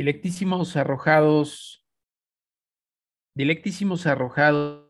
[0.00, 1.84] Dilectísimos arrojados,
[3.34, 4.88] dilectísimos arrojados,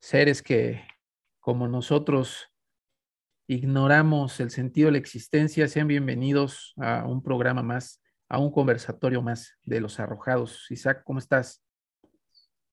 [0.00, 0.80] seres que,
[1.40, 2.50] como nosotros,
[3.46, 9.20] ignoramos el sentido de la existencia, sean bienvenidos a un programa más, a un conversatorio
[9.20, 10.70] más de los arrojados.
[10.70, 11.62] Isaac, ¿cómo estás?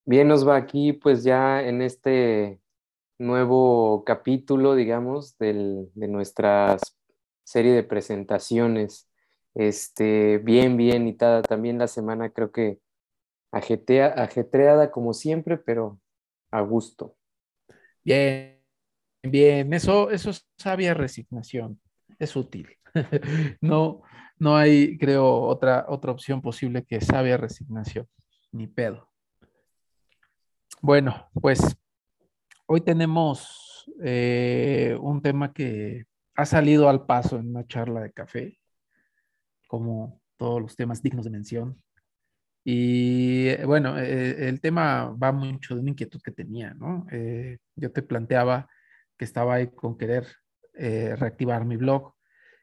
[0.05, 2.61] Bien, nos va aquí, pues ya en este
[3.19, 6.77] nuevo capítulo, digamos, de nuestra
[7.43, 9.09] serie de presentaciones
[9.55, 12.79] este, bien, bien, y también la semana creo que
[13.51, 15.99] ajetreada como siempre, pero
[16.51, 17.15] a gusto.
[18.03, 18.59] Bien,
[19.21, 21.79] bien, eso, eso es sabia resignación,
[22.19, 22.67] es útil.
[23.61, 24.01] no,
[24.39, 28.07] no hay, creo, otra, otra opción posible que sabia resignación,
[28.51, 29.09] ni pedo.
[30.81, 31.77] Bueno, pues
[32.65, 38.57] hoy tenemos eh, un tema que ha salido al paso en una charla de café
[39.73, 41.81] como todos los temas dignos de mención.
[42.63, 47.07] Y eh, bueno, eh, el tema va mucho de una inquietud que tenía, ¿no?
[47.11, 48.69] Eh, yo te planteaba
[49.17, 50.27] que estaba ahí con querer
[50.75, 52.13] reactivar mi blog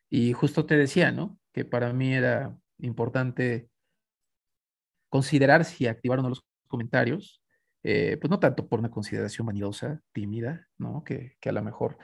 [0.08, 1.36] y justo te decía, ¿no?
[1.52, 3.68] Que para mí era importante
[5.08, 7.42] considerar si activar o no los comentarios,
[7.82, 11.02] pues no tanto por una consideración vanidosa, tímida, ¿no?
[11.02, 11.98] Que, que a lo mejor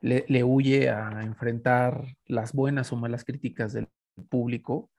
[0.00, 3.88] le, huye a enfrentar las buenas o malas críticas del
[4.28, 4.90] público,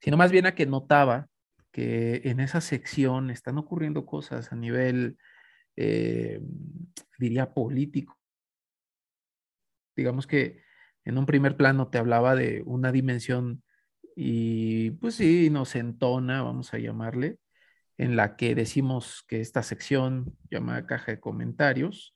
[0.00, 1.28] sino más bien a que notaba
[1.72, 5.18] que en esa sección están ocurriendo cosas a nivel,
[5.76, 6.40] eh,
[7.18, 8.18] diría, político.
[9.96, 10.62] Digamos que
[11.04, 13.62] en un primer plano te hablaba de una dimensión
[14.16, 17.38] y pues sí, nos entona, vamos a llamarle,
[17.98, 22.14] en la que decimos que esta sección llamada caja de comentarios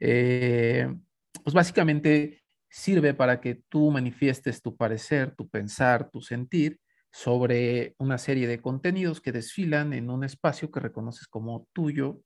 [0.00, 0.94] eh,
[1.46, 6.80] pues básicamente sirve para que tú manifiestes tu parecer, tu pensar, tu sentir
[7.12, 12.20] sobre una serie de contenidos que desfilan en un espacio que reconoces como tuyo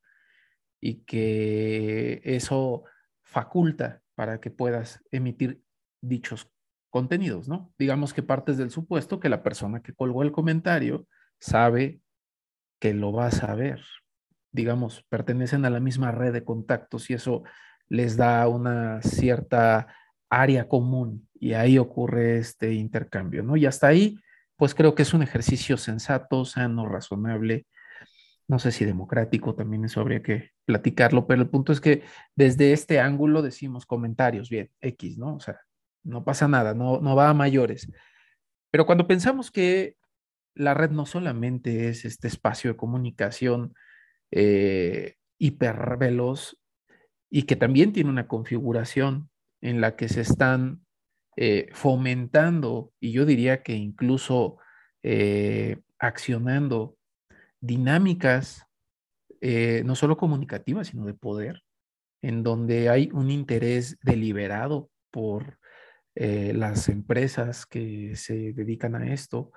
[0.80, 2.84] y que eso
[3.22, 5.60] faculta para que puedas emitir
[6.00, 6.50] dichos
[6.88, 7.75] contenidos, ¿no?
[7.78, 11.06] Digamos que partes del supuesto que la persona que colgó el comentario
[11.38, 12.00] sabe
[12.80, 13.82] que lo va a saber.
[14.50, 17.42] Digamos, pertenecen a la misma red de contactos y eso
[17.91, 19.89] les da una cierta
[20.31, 23.56] área común y ahí ocurre este intercambio, ¿no?
[23.56, 24.17] Y hasta ahí,
[24.56, 27.67] pues creo que es un ejercicio sensato, sano, razonable,
[28.47, 32.03] no sé si democrático, también eso habría que platicarlo, pero el punto es que
[32.34, 35.37] desde este ángulo decimos comentarios, bien, X, ¿no?
[35.37, 35.61] O sea,
[36.05, 37.91] no pasa nada, no, no va a mayores.
[38.71, 39.97] Pero cuando pensamos que
[40.55, 43.75] la red no solamente es este espacio de comunicación
[44.31, 46.59] eh, hiperveloz,
[47.30, 49.30] y que también tiene una configuración
[49.60, 50.84] en la que se están
[51.36, 54.58] eh, fomentando y yo diría que incluso
[55.02, 56.96] eh, accionando
[57.60, 58.66] dinámicas
[59.41, 61.62] eh, no solo comunicativas, sino de poder,
[62.20, 65.58] en donde hay un interés deliberado por
[66.12, 69.52] las empresas que se dedican a esto,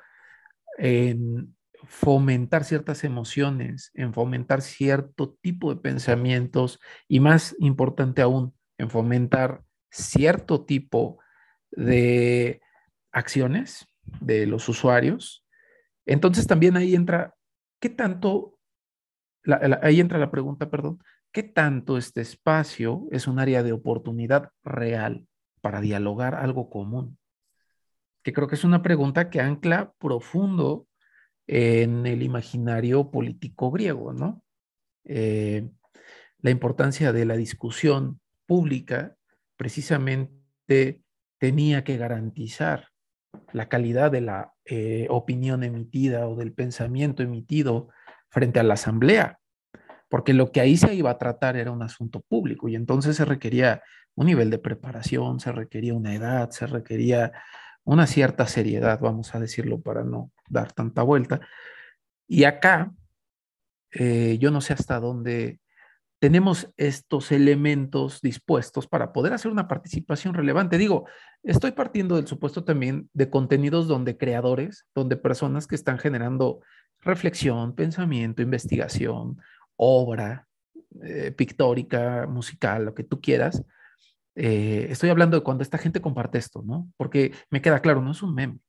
[1.86, 9.64] fomentar ciertas emociones, en fomentar cierto tipo de pensamientos y más importante aún, en fomentar
[9.90, 11.20] cierto tipo
[11.72, 12.62] de
[13.12, 13.88] acciones
[14.22, 15.46] de los usuarios.
[16.06, 17.36] Entonces también ahí entra,
[17.80, 18.60] ¿qué tanto,
[19.82, 21.00] ahí entra la pregunta, perdón,
[21.32, 25.28] ¿qué tanto este espacio es un área de oportunidad real
[25.62, 27.18] para dialogar algo común?
[28.24, 30.88] Que creo que es una pregunta que ancla profundo
[31.48, 34.44] en el imaginario político griego, ¿no?
[35.06, 35.70] Eh,
[36.40, 39.16] la importancia de la discusión pública
[39.58, 41.02] precisamente
[41.38, 42.90] tenía que garantizar
[43.52, 47.90] la calidad de la eh, opinión emitida o del pensamiento emitido
[48.30, 49.40] frente a la asamblea,
[50.09, 53.26] porque lo que ahí se iba a tratar era un asunto público y entonces se
[53.26, 53.82] requería
[54.16, 57.32] un nivel de preparación, se requería una edad, se requería
[57.84, 61.41] una cierta seriedad, vamos a decirlo para no dar tanta vuelta.
[62.28, 62.91] Y acá,
[63.91, 65.59] eh, yo no sé hasta dónde
[66.20, 70.78] tenemos estos elementos dispuestos para poder hacer una participación relevante.
[70.78, 71.06] Digo,
[71.44, 76.62] estoy partiendo del supuesto también de contenidos donde creadores, donde personas que están generando
[77.02, 79.41] reflexión, pensamiento, investigación,
[79.76, 80.47] obra
[81.03, 83.62] eh, pictórica, musical, lo que tú quieras,
[84.35, 86.91] eh, estoy hablando de cuando esta gente comparte esto, ¿no?
[86.97, 88.59] Porque me queda claro, no es un meme.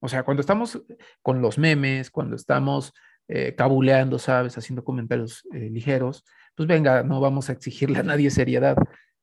[0.00, 0.82] O sea, cuando estamos
[1.22, 2.92] con los memes, cuando estamos
[3.28, 4.56] eh, cabuleando, ¿sabes?
[4.58, 8.76] Haciendo comentarios eh, ligeros, pues venga, no vamos a exigirle a nadie seriedad.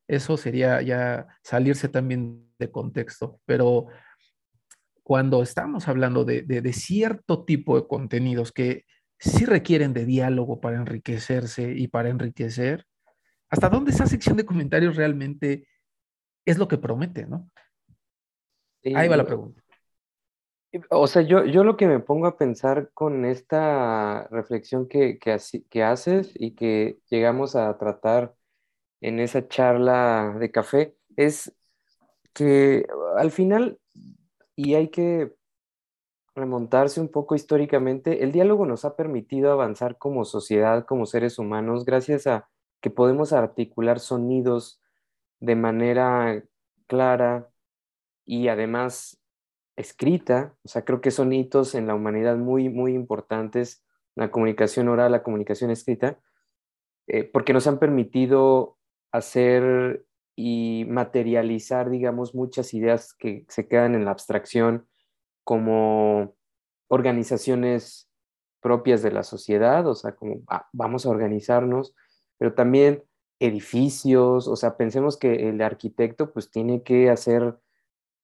[0.08, 3.42] Eso sería ya salirse también de contexto.
[3.46, 3.88] Pero
[5.04, 8.86] cuando estamos hablando de, de, cierto tipo de contenidos que
[9.20, 12.86] sí requieren de diálogo para enriquecerse y para enriquecer,
[13.50, 15.68] ¿hasta dónde esa sección de comentarios realmente
[16.46, 17.50] es lo que promete, no?
[18.84, 19.62] Ahí va la pregunta.
[20.90, 25.38] O sea, yo, yo lo que me pongo a pensar con esta reflexión que, que,
[25.70, 28.36] que haces y que llegamos a tratar
[29.02, 31.56] en esa charla de café es
[32.34, 32.86] que
[33.18, 33.80] al final
[34.56, 35.36] y hay que
[36.36, 41.86] remontarse un poco históricamente, el diálogo nos ha permitido avanzar como sociedad, como seres humanos,
[41.86, 42.50] gracias a
[42.82, 44.82] que podemos articular sonidos
[45.40, 46.44] de manera
[46.88, 47.50] clara
[48.26, 49.20] y además
[49.76, 50.56] escrita.
[50.64, 53.86] O sea, creo que son hitos en la humanidad muy, muy importantes,
[54.16, 56.20] la comunicación oral, la comunicación escrita,
[57.08, 58.78] eh, porque nos han permitido
[59.12, 64.88] hacer y materializar, digamos, muchas ideas que se quedan en la abstracción
[65.44, 66.36] como
[66.90, 68.10] organizaciones
[68.60, 71.96] propias de la sociedad, o sea, como ah, vamos a organizarnos,
[72.38, 73.04] pero también
[73.40, 77.58] edificios, o sea, pensemos que el arquitecto pues tiene que hacer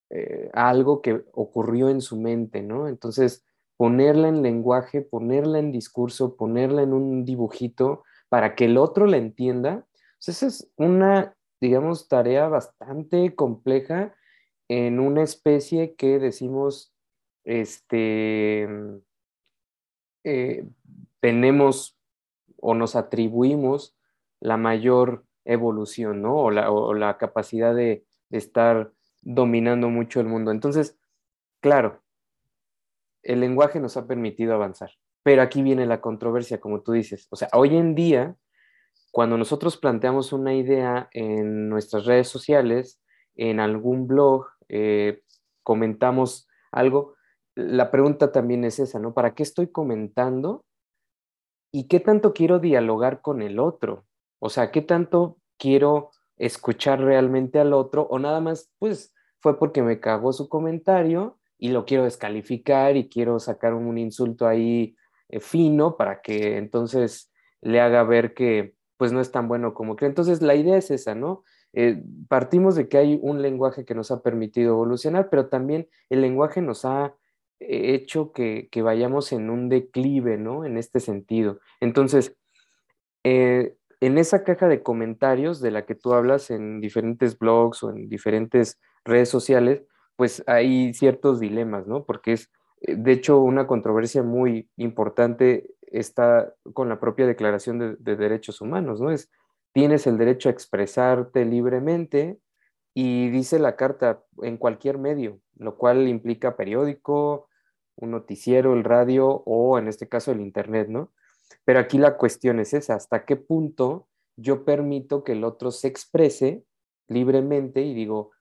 [0.10, 2.88] eh, algo que ocurrió en su mente, ¿no?
[2.88, 3.45] Entonces,
[3.77, 9.18] ponerla en lenguaje, ponerla en discurso, ponerla en un dibujito para que el otro la
[9.18, 9.86] entienda,
[10.18, 14.13] pues esa es una digamos, tarea bastante compleja
[14.68, 16.94] en una especie que decimos,
[17.45, 18.68] este,
[20.25, 20.68] eh,
[21.21, 21.98] tenemos
[22.60, 23.95] o nos atribuimos
[24.44, 26.36] la mayor evolución, ¿no?
[26.36, 28.92] O la, capacidad de, estar
[29.22, 30.51] dominando mucho el mundo.
[30.51, 30.98] Entonces,
[31.62, 32.01] claro,
[33.22, 34.92] el lenguaje nos ha permitido avanzar,
[35.24, 37.28] pero aquí viene la controversia, como tú dices.
[37.30, 38.36] O sea, hoy en día
[39.13, 43.00] cuando nosotros planteamos una idea en nuestras redes sociales,
[43.36, 45.22] en algún blog, eh,
[45.62, 47.13] comentamos algo,
[47.54, 49.13] la pregunta también es esa, ¿no?
[49.13, 50.66] ¿Para qué estoy comentando?
[51.72, 54.04] ¿Y qué tanto quiero dialogar con el otro?
[54.45, 58.07] O sea, ¿qué tanto quiero escuchar realmente al otro?
[58.10, 63.07] O nada más, pues, fue porque me cagó su comentario y lo quiero descalificar y
[63.07, 64.98] quiero sacar un insulto ahí
[65.30, 67.31] eh, fino para que entonces
[67.62, 70.10] le haga ver que, pues no es tan bueno como cree.
[70.10, 71.46] Entonces, la idea es esa, ¿no?
[71.72, 76.19] Eh, partimos de que hay un lenguaje que nos ha permitido evolucionar, pero también el
[76.19, 77.16] lenguaje nos ha
[77.62, 80.66] eh, hecho que, vayamos en un declive, ¿no?
[80.66, 81.62] En este sentido.
[81.80, 82.36] Entonces,
[83.24, 87.89] eh, en esa caja de comentarios de la que tú hablas en diferentes blogs o
[87.89, 89.83] en diferentes redes sociales,
[90.17, 92.03] pues hay ciertos dilemas, ¿no?
[92.03, 92.51] Porque es,
[92.81, 99.09] de hecho, una controversia muy importante está con la propia Declaración de, Derechos Humanos, ¿no?
[99.09, 99.31] Es,
[99.71, 102.39] tienes el derecho a expresarte libremente
[102.94, 107.47] y dice la carta en cualquier medio, lo cual implica periódico,
[107.95, 111.13] un noticiero, el radio o en este caso el Internet, ¿no?
[111.66, 115.88] Pero aquí la cuestión es esa, ¿hasta qué punto yo permito que el otro se
[115.88, 116.66] exprese
[117.07, 118.31] libremente y digo,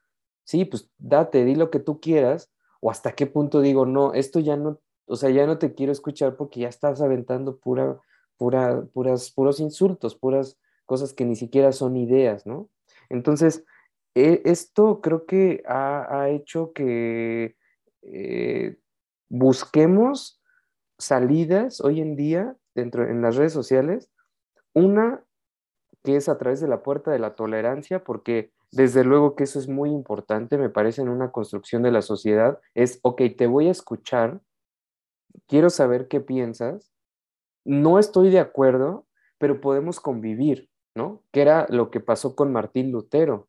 [0.44, 2.50] sí, pues date, di lo que tú quieras,
[2.80, 5.92] o hasta qué punto digo, no, esto ya no o sea, ya no te quiero
[5.92, 8.00] escuchar porque ya estás aventando pura,
[8.36, 12.70] pura, puras, puros insultos, puras cosas que ni siquiera son ideas, ¿no?
[13.08, 13.64] Entonces,
[14.14, 17.56] e, esto creo que ha, hecho que
[18.02, 18.78] eh,
[19.28, 20.40] busquemos
[20.98, 24.10] salidas hoy en día dentro en las redes sociales.
[24.74, 25.24] Una
[26.02, 29.58] que es a través de la puerta de la tolerancia, porque desde luego que eso
[29.58, 33.68] es muy importante, me parece, en una construcción de la sociedad, es, ok, te voy
[33.68, 34.40] a escuchar,
[35.46, 36.92] quiero saber qué piensas,
[37.64, 39.06] no estoy de acuerdo,
[39.38, 41.22] pero podemos convivir, ¿no?
[41.32, 43.48] Que era lo que pasó con Martín Lutero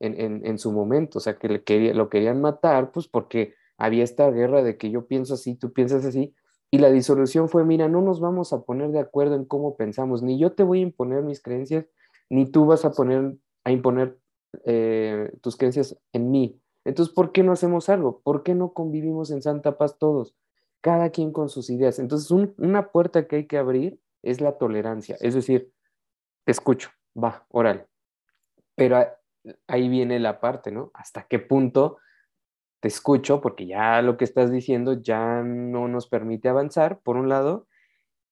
[0.00, 4.62] en, su momento, o sea, que le lo querían matar, pues porque había esta guerra
[4.62, 6.34] de que yo pienso así, tú piensas así,
[6.74, 10.22] y la disolución fue, mira, no nos vamos a poner de acuerdo en cómo pensamos,
[10.22, 11.86] ni yo te voy a imponer mis creencias,
[12.28, 14.18] ni tú vas a poner, a imponer
[14.64, 16.60] eh, tus creencias en mí.
[16.84, 18.20] Entonces, ¿por qué no hacemos algo?
[18.24, 20.34] ¿Por qué no convivimos en santa paz todos?
[20.84, 21.98] cada quien con sus ideas.
[21.98, 25.72] Entonces, una puerta que hay que abrir es la tolerancia, es decir,
[26.44, 27.86] te escucho, va, órale.
[28.74, 28.98] Pero
[29.66, 30.90] ahí viene la parte, ¿no?
[30.92, 31.96] ¿Hasta qué punto
[32.84, 33.40] te escucho?
[33.40, 37.66] Porque ya lo que estás diciendo ya no nos permite avanzar, por un lado,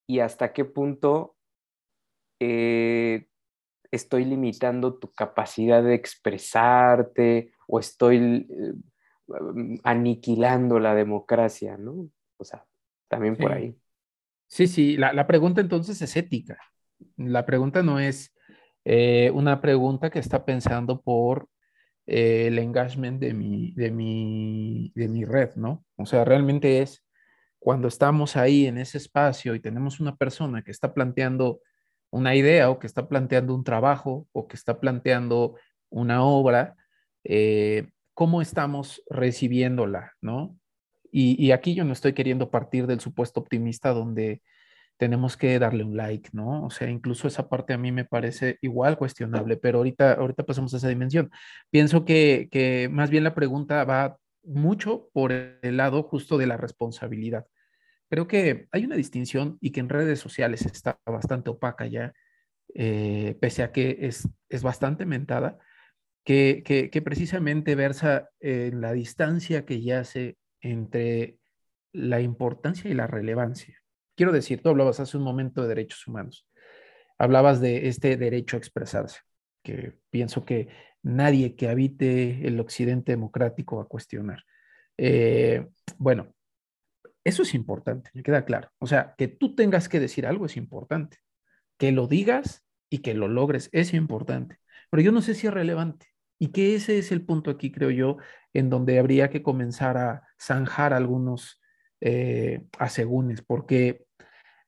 [0.07, 1.37] y hasta qué punto
[2.39, 3.29] eh,
[3.91, 8.75] estoy limitando tu capacidad de expresarte o estoy eh,
[9.85, 12.11] aniquilando la democracia, ¿no?
[12.37, 12.67] O sea,
[13.09, 13.75] también por ahí.
[14.49, 16.59] Sí, sí, la, pregunta entonces es ética.
[17.17, 18.35] La pregunta no es
[18.85, 21.49] eh, una pregunta que está pensando por
[22.07, 25.85] eh, el engagement de mi, de, mi, de mi red, ¿no?
[25.97, 27.05] O sea, realmente es
[27.59, 31.61] cuando estamos ahí en ese espacio y tenemos una persona que está planteando
[32.11, 35.57] una idea o que está planteando un trabajo o que está planteando
[35.89, 36.77] una obra,
[37.25, 40.59] eh, ¿cómo estamos recibiéndola, no?
[41.11, 44.43] Y, y, aquí yo no estoy queriendo partir del supuesto optimista donde
[44.97, 46.65] tenemos que darle un like, ¿no?
[46.65, 50.73] O sea, incluso esa parte a mí me parece igual cuestionable, pero ahorita, ahorita pasamos
[50.75, 51.31] a esa dimensión.
[51.71, 56.57] Pienso que, que más bien la pregunta va mucho por el lado justo de la
[56.57, 57.47] responsabilidad.
[58.09, 62.13] Creo que hay una distinción y que en redes sociales está bastante opaca ya,
[62.75, 65.59] eh, pese a que es, es bastante mentada,
[66.25, 71.39] que, que, que precisamente versa en la distancia que yace entre
[71.93, 73.82] la importancia y la relevancia.
[74.23, 76.47] Quiero decir, tú hablabas hace un momento de derechos humanos,
[77.19, 79.19] hablabas de este derecho a expresarse,
[79.65, 80.69] que pienso que
[81.03, 84.45] nadie que habite el occidente democrático va a cuestionar.
[84.97, 85.67] Eh,
[85.99, 86.33] bueno,
[87.25, 88.71] eso es importante, me queda claro.
[88.79, 91.19] O sea, que tú tengas que decir algo es importante.
[91.77, 94.59] Que lo digas y que lo logres es importante.
[94.89, 96.07] Pero yo no sé si es relevante.
[96.39, 98.19] Y que ese es el punto aquí, creo yo,
[98.53, 101.59] en donde habría que comenzar a zanjar algunos
[102.05, 102.61] eh,
[103.47, 104.05] porque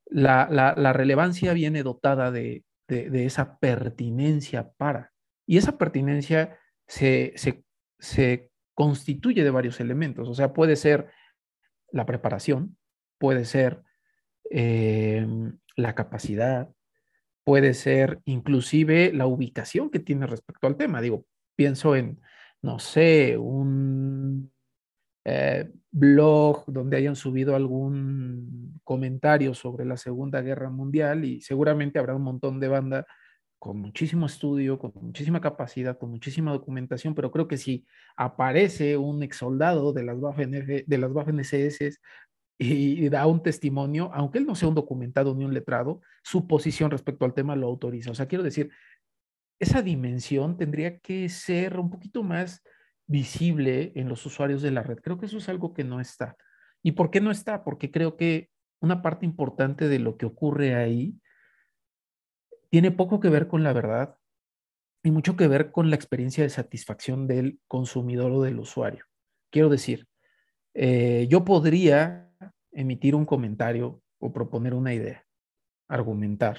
[0.07, 5.13] la, la, relevancia viene dotada de, de, esa pertinencia para.
[5.47, 7.65] Y esa pertinencia se, se,
[7.99, 10.29] se constituye de varios elementos.
[10.29, 11.11] O sea, puede ser
[11.91, 12.77] la preparación,
[13.19, 13.83] puede ser
[14.51, 15.27] eh,
[15.77, 16.71] la capacidad,
[17.45, 21.01] puede ser inclusive la ubicación que tiene respecto al tema.
[21.01, 22.21] Digo, pienso en,
[22.63, 24.14] no sé, un
[25.25, 32.15] eh, blog donde hayan subido algún comentario sobre la Segunda Guerra Mundial y seguramente habrá
[32.15, 33.07] un montón de banda
[33.59, 39.23] con muchísimo estudio, con muchísima capacidad, con muchísima documentación, pero creo que si aparece un
[39.23, 41.11] ex soldado de las Waffen, de las
[42.59, 46.91] y, da un testimonio, aunque él no sea un documentado ni un letrado, su posición
[46.91, 48.11] respecto al tema lo autoriza.
[48.11, 48.71] O sea, quiero decir,
[49.59, 52.63] esa dimensión tendría que ser un poquito más
[53.07, 54.99] visible en los usuarios de la red.
[54.99, 56.37] Creo que eso es algo que no está.
[56.83, 57.65] ¿Y por qué no está?
[57.65, 61.19] Porque creo que una parte importante de lo que ocurre ahí
[62.71, 64.17] tiene poco que ver con la verdad
[65.03, 69.05] y mucho que ver con la experiencia de satisfacción del consumidor o del usuario.
[69.51, 70.09] Quiero decir,
[70.75, 72.31] eh, yo podría
[72.73, 75.25] emitir un comentario o proponer una idea,
[75.89, 76.59] argumentar,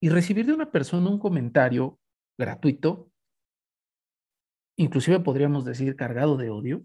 [0.00, 1.98] y recibir de una persona un comentario
[2.38, 3.10] gratuito,
[4.76, 6.84] inclusive podríamos decir cargado de odio,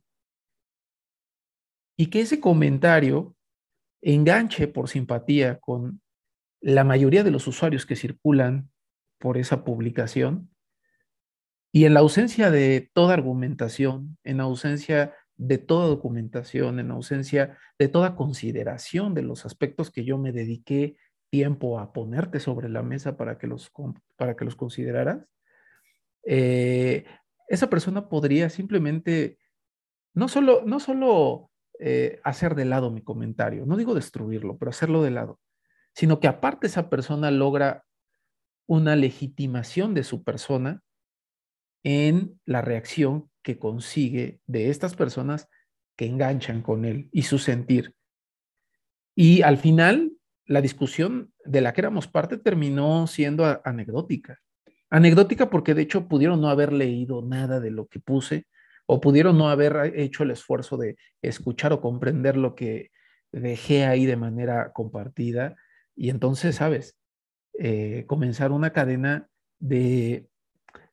[1.97, 3.35] y que ese comentario
[4.01, 6.01] enganche por simpatía con
[6.61, 8.69] la mayoría de los usuarios que circulan
[9.19, 10.49] por esa publicación
[11.71, 17.87] y en la ausencia de toda argumentación, en ausencia de toda documentación, en ausencia de
[17.87, 20.97] toda consideración de los aspectos que yo me dediqué
[21.29, 23.71] tiempo a ponerte sobre la mesa para que los,
[24.17, 25.25] para que los consideraras,
[26.25, 27.05] eh,
[27.47, 29.37] esa persona podría simplemente
[30.13, 35.03] no solo, no solo eh, hacer de lado mi comentario, no digo destruirlo, pero hacerlo
[35.03, 35.39] de lado
[35.93, 37.85] sino que aparte esa persona logra
[38.67, 40.81] una legitimación de su persona
[41.83, 45.49] en la reacción que consigue de estas personas
[45.97, 47.95] que enganchan con él y su sentir.
[49.15, 50.13] Y al final,
[50.45, 54.39] la discusión de la que éramos parte terminó siendo anecdótica.
[54.91, 58.45] Anecdótica porque de hecho pudieron no haber leído nada de lo que puse
[58.85, 62.91] o pudieron no haber hecho el esfuerzo de escuchar o comprender lo que
[63.31, 65.55] dejé ahí de manera compartida
[65.95, 66.97] y entonces, ¿sabes?
[67.57, 69.29] Eh, comenzar una cadena
[69.59, 70.27] de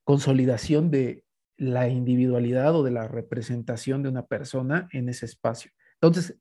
[0.05, 1.25] consolidación de
[1.57, 5.73] la individualidad o de la representación de una persona en ese espacio.
[5.95, 6.39] Entonces,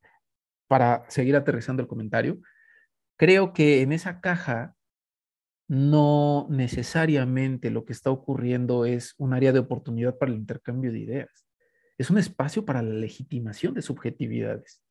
[0.68, 2.40] para seguir aterrizando el comentario,
[3.18, 4.77] creo que en esa caja
[5.68, 11.00] no necesariamente lo que está ocurriendo es un área de oportunidad para el intercambio de
[11.00, 11.46] ideas.
[11.98, 14.82] Es un espacio para la legitimación de subjetividades.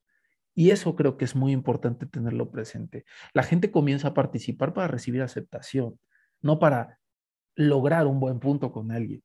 [0.54, 3.04] Y eso creo que es muy importante tenerlo presente.
[3.33, 5.99] La gente comienza a participar para recibir aceptación,
[6.40, 6.99] no para
[7.54, 9.23] lograr un buen punto con alguien.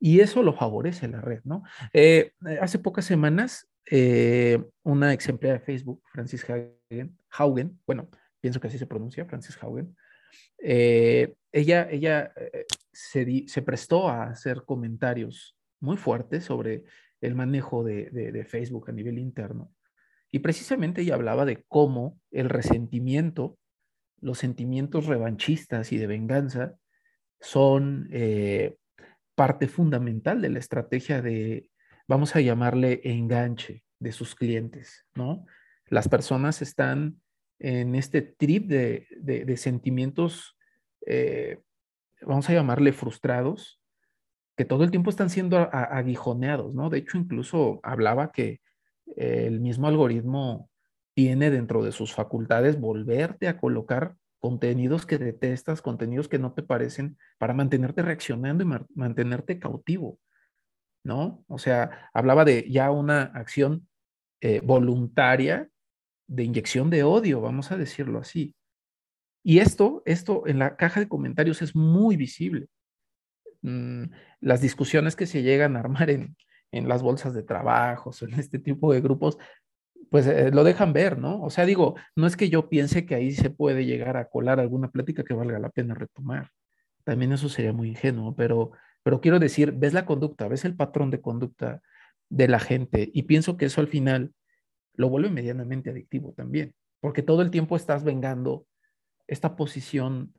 [0.00, 1.62] Y eso lo favorece la red, ¿no?
[1.92, 6.44] Eh, hace pocas semanas, eh, una ex empleada de Facebook, Francis
[7.30, 8.08] Haugen, bueno,
[8.40, 9.94] pienso que así se pronuncia, Francis Haugen,
[10.62, 12.32] eh, ella, ella
[12.92, 16.84] se, se, prestó a hacer comentarios muy fuertes sobre
[17.20, 19.72] el manejo de, de Facebook a nivel interno.
[20.30, 23.58] Y precisamente ella hablaba de cómo el resentimiento,
[24.20, 26.78] los sentimientos revanchistas y de venganza
[27.38, 28.76] son eh,
[29.34, 31.68] parte fundamental de la estrategia de,
[32.08, 35.44] vamos a llamarle enganche de sus clientes, ¿no?
[35.86, 37.20] Las personas están
[37.62, 40.56] en este trip de, sentimientos,
[41.06, 41.60] eh,
[42.20, 43.80] vamos a llamarle frustrados,
[44.56, 46.90] que todo el tiempo están siendo aguijoneados, ¿no?
[46.90, 48.60] De hecho, incluso hablaba que
[49.16, 50.68] el mismo algoritmo
[51.14, 56.64] tiene dentro de sus facultades volverte a colocar contenidos que detestas, contenidos que no te
[56.64, 60.18] parecen, para mantenerte reaccionando y mantenerte cautivo,
[61.04, 61.44] ¿no?
[61.46, 63.86] O sea, hablaba de ya una acción
[64.40, 65.68] eh, voluntaria
[66.26, 68.54] de inyección de odio, vamos a decirlo así.
[69.44, 72.68] Y esto, esto en la caja de comentarios es muy visible.
[73.62, 74.04] Mm,
[74.40, 76.36] las discusiones que se llegan a armar en,
[76.72, 79.38] en las bolsas de trabajo, o en este tipo de grupos,
[80.10, 81.42] pues eh, lo dejan ver, ¿no?
[81.42, 84.60] O sea, digo, no es que yo piense que ahí se puede llegar a colar
[84.60, 86.50] alguna plática que valga la pena retomar.
[87.04, 91.10] También eso sería muy ingenuo, pero, pero quiero decir, ves la conducta, ves el patrón
[91.10, 91.80] de conducta
[92.28, 94.32] de la gente y pienso que eso al final
[94.94, 98.66] lo vuelve medianamente adictivo también, porque todo el tiempo estás vengando
[99.26, 100.34] esta posición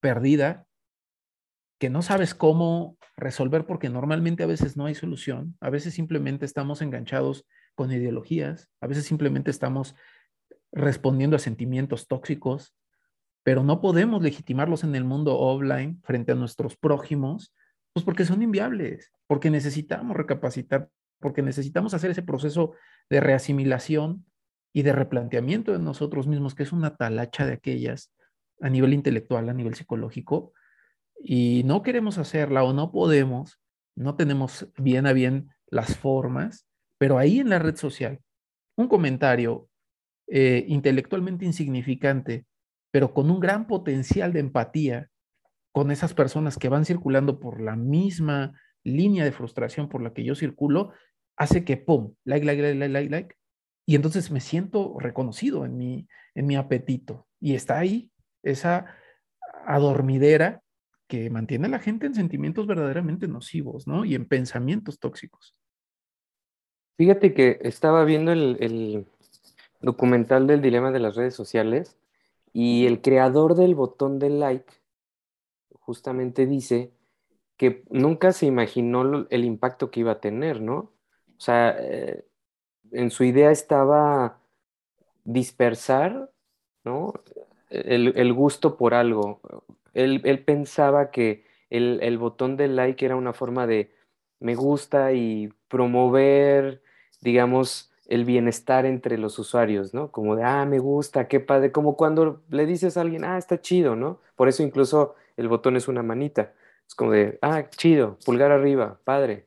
[0.00, 0.66] perdida
[1.78, 6.46] que no sabes cómo resolver porque normalmente a veces no hay solución, a veces simplemente
[6.46, 7.44] estamos enganchados
[7.74, 9.94] con ideologías, a veces simplemente estamos
[10.72, 12.74] respondiendo a sentimientos tóxicos,
[13.42, 17.54] pero no podemos legitimarlos en el mundo offline frente a nuestros prójimos,
[17.92, 20.88] pues porque son inviables, porque necesitamos recapacitar,
[21.26, 22.74] porque necesitamos hacer ese proceso
[23.10, 24.24] de reasimilación
[24.72, 28.14] y de replanteamiento de nosotros mismos, que es una talacha de aquellas
[28.60, 30.52] a nivel intelectual, a nivel psicológico,
[31.18, 33.60] y no queremos hacerla o no podemos,
[33.96, 38.20] no tenemos bien a bien las formas, pero ahí en la red social,
[38.76, 39.68] un comentario
[40.28, 42.46] eh, intelectualmente insignificante,
[42.92, 45.10] pero con un gran potencial de empatía
[45.72, 48.52] con esas personas que van circulando por la misma
[48.86, 50.92] línea de frustración por la que yo circulo,
[51.36, 53.36] hace que, ¡pum!, like, like, like, like, like,
[53.86, 57.26] Y entonces me siento reconocido en mi, en mi apetito.
[57.40, 58.10] Y está ahí
[58.42, 58.86] esa
[59.66, 60.62] adormidera
[61.08, 64.04] que mantiene a la gente en sentimientos verdaderamente nocivos, ¿no?
[64.04, 65.54] Y en pensamientos tóxicos.
[66.96, 69.06] Fíjate que estaba viendo el,
[69.82, 71.96] documental del dilema de las redes sociales
[72.52, 74.72] y el creador del botón de like
[75.78, 76.90] justamente dice
[77.56, 80.95] que nunca se imaginó el impacto que iba a tener, ¿no?
[81.36, 82.24] O sea, eh,
[82.92, 84.38] en su idea estaba
[85.24, 86.30] dispersar,
[86.84, 87.12] ¿no?
[87.70, 89.40] El, gusto por algo.
[89.92, 93.92] Él, pensaba que el, el, botón de like era una forma de
[94.38, 96.82] me gusta y promover
[97.20, 100.12] digamos, el bienestar entre los usuarios, ¿no?
[100.12, 103.60] Como de, ah, me gusta, qué padre, como cuando le dices a alguien, ah, está
[103.60, 104.20] chido, ¿no?
[104.36, 106.52] Por eso incluso el botón es una manita.
[106.86, 109.46] Es como de, ah, chido, pulgar arriba, padre.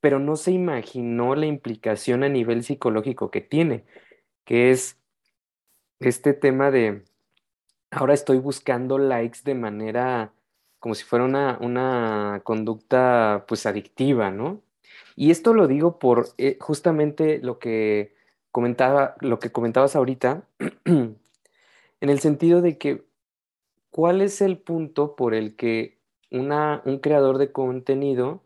[0.00, 3.84] Pero no se imaginó la implicación a nivel psicológico que tiene,
[4.44, 4.98] que es
[6.00, 7.04] este tema de,
[7.90, 10.32] ahora estoy buscando likes de manera
[10.80, 14.62] como si fuera una, una conducta pues adictiva, ¿no?
[15.14, 18.14] Y esto lo digo por eh, justamente lo que
[18.50, 20.42] comentaba, lo que comentabas ahorita,
[20.86, 21.18] en
[22.00, 23.04] el sentido de que
[23.90, 25.98] cuál es el punto por el que
[26.30, 28.42] una, un creador de contenido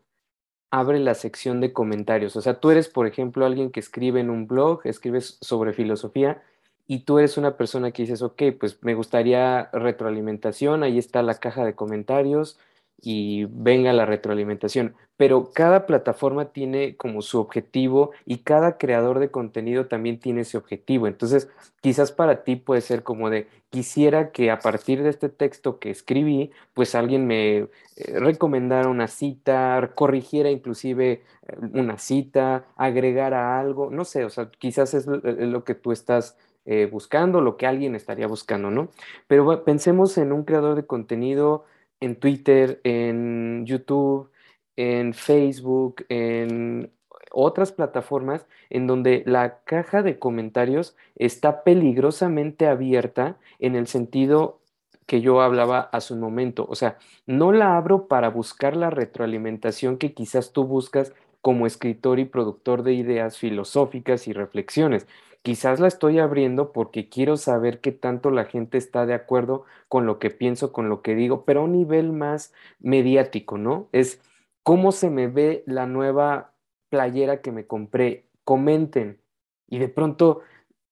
[0.75, 2.35] abre la sección de comentarios.
[2.35, 6.43] O sea, tú eres, por ejemplo, alguien que escribe en un blog, escribes sobre filosofía
[6.85, 11.35] y tú eres una persona que dices, ok, pues me gustaría retroalimentación, ahí está la
[11.35, 12.59] caja de comentarios,
[13.01, 14.95] y venga la retroalimentación.
[15.17, 20.57] Pero cada plataforma tiene como su objetivo y cada creador de contenido también tiene ese
[20.57, 21.07] objetivo.
[21.07, 21.49] Entonces,
[21.81, 25.89] quizás para ti puede ser como de, quisiera que a partir de este texto que
[25.89, 27.69] escribí, pues alguien me eh,
[28.15, 31.11] recomendara una cita, corrigiera inclusive
[31.47, 36.37] eh, una cita, agregara algo, no sé, o sea, quizás es lo, que tú estás
[36.65, 38.89] eh, buscando, lo que alguien estaría buscando, ¿no?
[39.27, 41.65] Pero pensemos en un creador de contenido
[41.99, 44.31] en Twitter, en YouTube,
[44.75, 46.91] en Facebook, en
[47.31, 54.59] otras plataformas en donde la caja de comentarios está peligrosamente abierta en el sentido
[55.05, 56.65] que yo hablaba hace un momento.
[56.67, 62.19] O sea, no la abro para buscar la retroalimentación que quizás tú buscas como escritor
[62.19, 65.05] y productor de ideas filosóficas y reflexiones,
[65.45, 70.07] Quizás la estoy abriendo porque quiero saber qué tanto la gente está de acuerdo con
[70.07, 73.87] lo que pienso, con lo que digo, pero a un nivel más mediático, ¿no?
[73.91, 74.19] Es
[74.63, 76.55] cómo se me ve la nueva
[76.89, 78.25] playera que me compré.
[78.43, 79.21] Comenten.
[79.67, 80.41] Y de pronto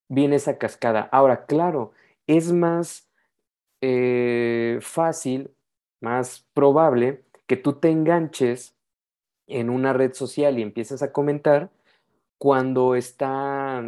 [0.08, 1.10] viene esa cascada.
[1.12, 1.94] Ahora, claro,
[2.28, 3.10] es más
[3.82, 5.50] eh, fácil,
[6.00, 8.76] más probable que tú te enganches
[9.48, 11.72] en una red social y empiezas a comentar
[12.38, 13.84] cuando está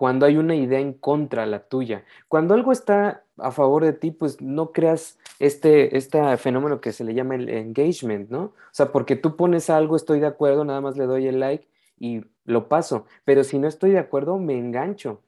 [0.00, 2.06] cuando hay una idea en contra la tuya.
[2.26, 7.04] Cuando algo está a favor de ti, pues no creas este, este fenómeno que se
[7.04, 8.44] le llama el engagement, ¿no?
[8.44, 11.68] O sea, porque tú pones algo, estoy de acuerdo, nada más le doy el like
[11.98, 13.04] y lo paso.
[13.26, 15.20] Pero si no estoy de acuerdo, me engancho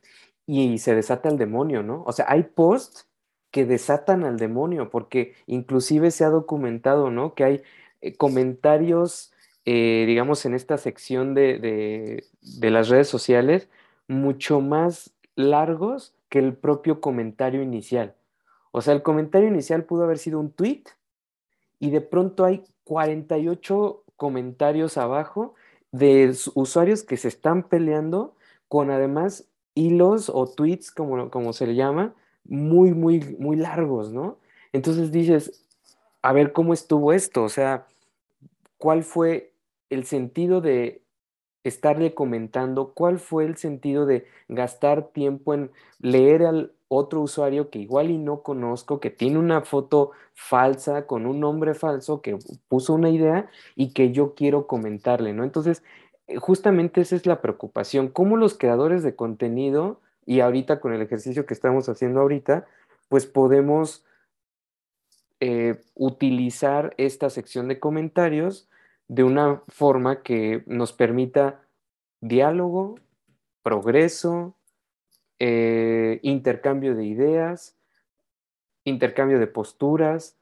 [0.47, 2.03] y se desata el demonio, ¿no?
[2.07, 3.07] O sea, hay posts
[3.51, 7.35] que desatan al demonio, porque inclusive se ha documentado, ¿no?
[7.35, 7.63] Que hay
[8.01, 9.35] eh, comentarios,
[9.67, 13.69] eh, digamos, en esta sección de, de las redes sociales,
[14.12, 18.14] mucho más largos que el propio comentario inicial.
[18.70, 20.85] O sea, el comentario inicial pudo haber sido un tweet
[21.79, 25.55] y de pronto hay 48 comentarios abajo
[25.90, 28.35] de usuarios que se están peleando
[28.68, 34.38] con además hilos o tweets, como, como se le llama, muy, muy, muy largos, ¿no?
[34.72, 35.66] Entonces dices,
[36.22, 37.87] a ver cómo estuvo esto, o sea,
[38.79, 39.53] ¿cuál fue
[39.90, 41.02] el sentido de
[41.64, 42.92] estarle comentando?
[42.94, 45.70] ¿Cuál fue el sentido de gastar tiempo en
[46.01, 51.27] leer al otro usuario que igual y no conozco, que tiene una foto falsa con
[51.27, 55.44] un nombre falso, que puso una idea y que yo quiero comentarle, ¿no?
[55.44, 55.83] Entonces,
[56.27, 61.03] eh, justamente esa es la preocupación, cómo los creadores de contenido, y ahorita con el
[61.03, 62.66] ejercicio que estamos haciendo ahorita,
[63.09, 64.05] pues podemos
[65.40, 68.68] eh, utilizar esta sección de comentarios
[69.12, 71.62] de una forma que nos permita
[72.20, 72.94] diálogo,
[73.62, 74.57] progreso,
[75.38, 77.77] eh, intercambio de ideas,
[78.85, 80.37] intercambio de posturas,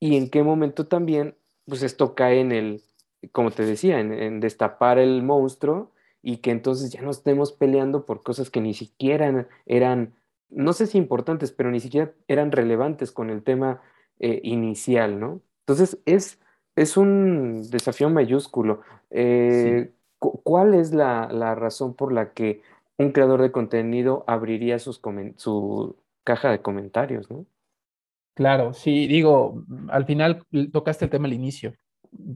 [0.00, 2.82] y en qué momento también, pues esto cae en el
[3.30, 8.22] como te decía, en, destapar el monstruo y que entonces ya no estemos peleando por
[8.22, 10.14] cosas que ni siquiera eran,
[10.50, 13.80] no sé si importantes, pero ni siquiera eran relevantes con el tema
[14.18, 15.40] eh, inicial, ¿no?
[15.60, 16.40] Entonces es,
[16.76, 18.82] es un desafío mayúsculo.
[19.10, 22.62] Eh, ¿Cuál es la, razón por la que
[22.96, 25.00] un creador de contenido abriría sus
[25.36, 27.46] su caja de comentarios, ¿no?
[28.34, 31.74] Claro, sí, digo, al final tocaste el tema al inicio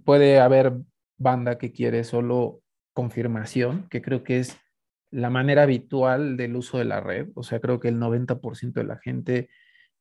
[0.05, 0.75] puede haber
[1.18, 4.59] banda que quiere solo confirmación, que creo que es
[5.11, 7.29] la manera habitual del uso de la red.
[7.35, 9.49] O sea, creo que el 90% de la gente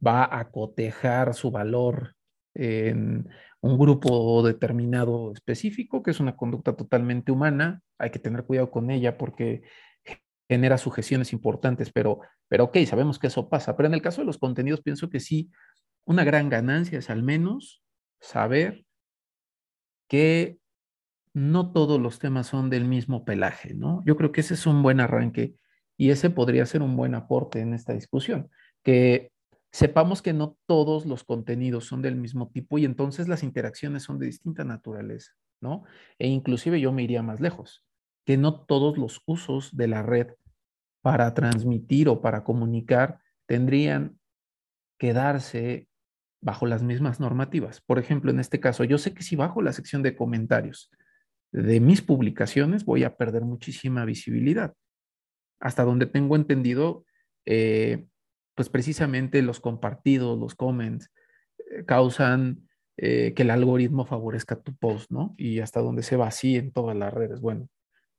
[0.05, 2.15] va a cotejar su valor
[2.53, 3.29] en
[3.65, 7.81] un grupo determinado específico, que es una conducta totalmente humana.
[7.97, 9.63] Hay que tener cuidado con ella porque
[10.47, 13.75] genera sujeciones importantes, pero, pero ok, sabemos que eso pasa.
[13.75, 15.49] Pero en el caso de los contenidos, pienso que sí,
[16.05, 17.81] una gran ganancia es al menos
[18.19, 18.85] saber
[20.07, 20.59] que
[21.33, 24.03] no todos los temas son del mismo pelaje, ¿no?
[24.05, 25.55] Yo creo que ese es un buen arranque
[25.97, 28.51] y ese podría ser un buen aporte en esta discusión,
[28.83, 29.31] que
[29.75, 34.19] sepamos que no todos los contenidos son del mismo tipo y entonces las interacciones son
[34.19, 35.83] de distinta naturaleza, ¿no?
[36.17, 37.83] E inclusive yo me iría más lejos,
[38.25, 40.27] que no todos los usos de la red
[41.01, 44.17] para transmitir o para comunicar tendrían
[44.97, 45.89] que darse
[46.41, 47.81] bajo las mismas normativas.
[47.81, 50.89] Por ejemplo, en este caso, yo sé que si bajo la sección de comentarios
[51.51, 54.73] de mis publicaciones voy a perder muchísima visibilidad.
[55.59, 57.03] Hasta donde tengo entendido,
[57.45, 58.07] eh,
[58.55, 61.11] pues precisamente los compartidos, los comments,
[61.71, 65.35] eh, causan eh, que el algoritmo favorezca tu post, ¿no?
[65.37, 67.67] Y hasta donde se vacíe en todas las redes, bueno,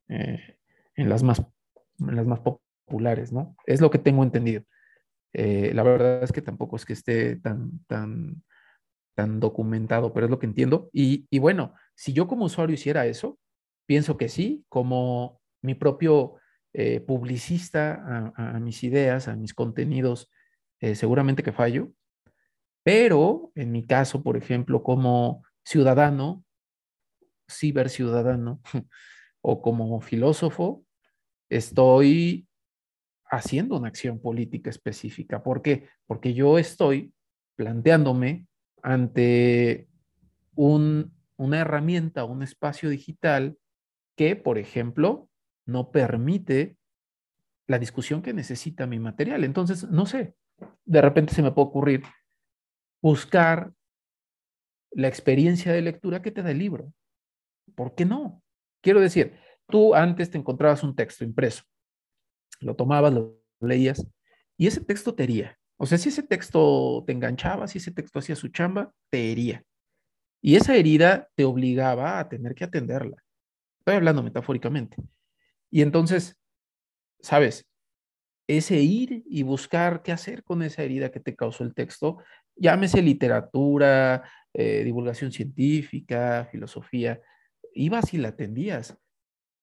[0.08, 1.42] en, las más,
[1.98, 3.56] en las más populares, ¿no?
[3.66, 4.62] Es lo que tengo entendido.
[5.38, 8.42] Eh, la verdad es que tampoco es que esté tan, tan,
[9.14, 10.88] tan documentado, pero es lo que entiendo.
[10.94, 13.38] Y, bueno, si yo como usuario hiciera eso,
[13.84, 16.36] pienso que sí, como mi propio
[16.78, 20.30] eh, publicista a, mis ideas, a mis contenidos,
[20.78, 21.90] eh, seguramente que fallo,
[22.82, 26.44] pero en mi caso, por ejemplo, como ciudadano,
[27.50, 28.60] ciberciudadano
[29.40, 30.84] o como filósofo,
[31.48, 32.46] estoy
[33.24, 35.42] haciendo una acción política específica.
[35.42, 35.88] ¿Por qué?
[36.06, 37.14] Porque yo estoy
[37.54, 38.48] planteándome
[38.82, 39.88] ante
[40.54, 43.56] un, una herramienta, un espacio digital
[44.14, 45.30] que, por ejemplo,
[45.66, 46.76] no permite
[47.66, 49.44] la discusión que necesita mi material.
[49.44, 50.34] Entonces, no sé,
[50.84, 52.02] de repente se me puede ocurrir
[53.02, 53.72] buscar
[54.92, 56.92] la experiencia de lectura que te da el libro.
[57.74, 58.42] ¿Por qué no?
[58.80, 61.64] Quiero decir, tú antes te encontrabas un texto impreso
[62.60, 64.06] lo tomabas, lo leías,
[64.56, 65.58] y ese texto te hería.
[65.78, 69.62] O sea, si ese texto te enganchaba, si ese texto hacía su chamba, te hería.
[70.40, 73.16] Y esa herida te obligaba a tener que atenderla.
[73.80, 74.96] Estoy hablando metafóricamente.
[75.76, 76.38] Y entonces,
[77.20, 77.68] ¿sabes?
[78.48, 82.16] Ese ir y buscar qué hacer con esa herida que te causó el texto,
[82.54, 87.20] llámese literatura, eh, divulgación científica, filosofía,
[87.74, 88.96] ibas y la atendías.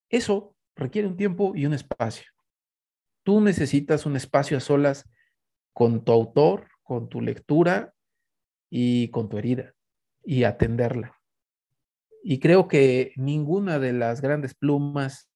[0.08, 2.30] Eso requiere un tiempo y un espacio.
[3.24, 5.10] Tú necesitas un espacio a solas
[5.74, 7.96] con tu autor, con tu lectura
[8.70, 9.74] y con tu herida
[10.24, 11.20] y atenderla.
[12.22, 15.33] Y creo que ninguna de las grandes plumas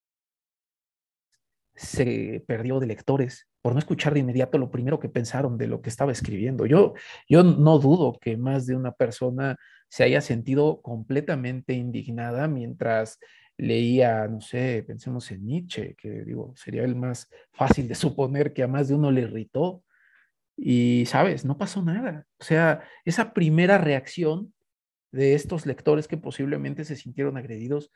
[1.77, 5.81] se perdió de lectores por no escuchar de inmediato lo primero que pensaron de lo
[5.81, 6.65] que estaba escribiendo.
[6.65, 6.93] Yo,
[7.29, 9.57] yo no dudo que más de una persona
[9.89, 13.19] se haya sentido completamente indignada mientras
[13.57, 18.63] leía, no sé, pensemos en Nietzsche, que digo, sería el más fácil de suponer que
[18.63, 19.83] a más de uno le irritó.
[20.55, 22.25] Y, sabes, no pasó nada.
[22.39, 24.53] O sea, esa primera reacción
[25.11, 27.91] de estos lectores que posiblemente se sintieron agredidos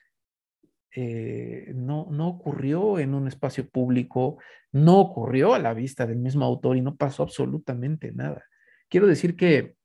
[0.94, 4.38] eh, no, no ocurrió en un espacio público,
[4.72, 8.44] no ocurrió a la vista del mismo autor y no pasó absolutamente nada.
[8.90, 9.76] Quiero decir que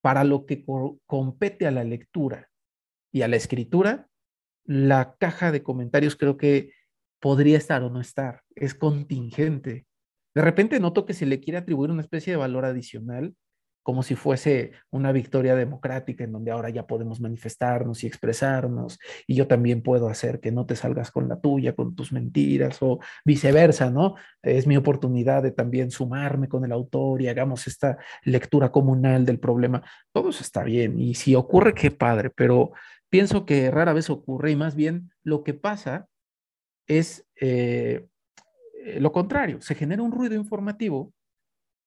[0.00, 0.64] para lo que
[1.06, 2.48] compete a la lectura
[3.12, 4.08] y a la escritura,
[4.64, 6.72] la caja de comentarios creo que
[7.20, 9.86] podría estar o no estar, es contingente.
[10.34, 13.34] De repente noto que se le quiere atribuir una especie de valor adicional
[13.88, 19.34] como si fuese una victoria democrática en donde ahora ya podemos manifestarnos y expresarnos y
[19.34, 22.98] yo también puedo hacer que no te salgas con la tuya, con tus mentiras o
[23.24, 24.16] viceversa, ¿no?
[24.42, 29.40] Es mi oportunidad de también sumarme con el autor y hagamos esta lectura comunal del
[29.40, 29.82] problema.
[30.12, 32.72] Todo eso está bien y si ocurre, qué padre, pero
[33.08, 36.08] pienso que rara vez ocurre y más bien lo que pasa
[36.86, 38.06] es eh,
[38.84, 41.14] eh, lo contrario, se genera un ruido informativo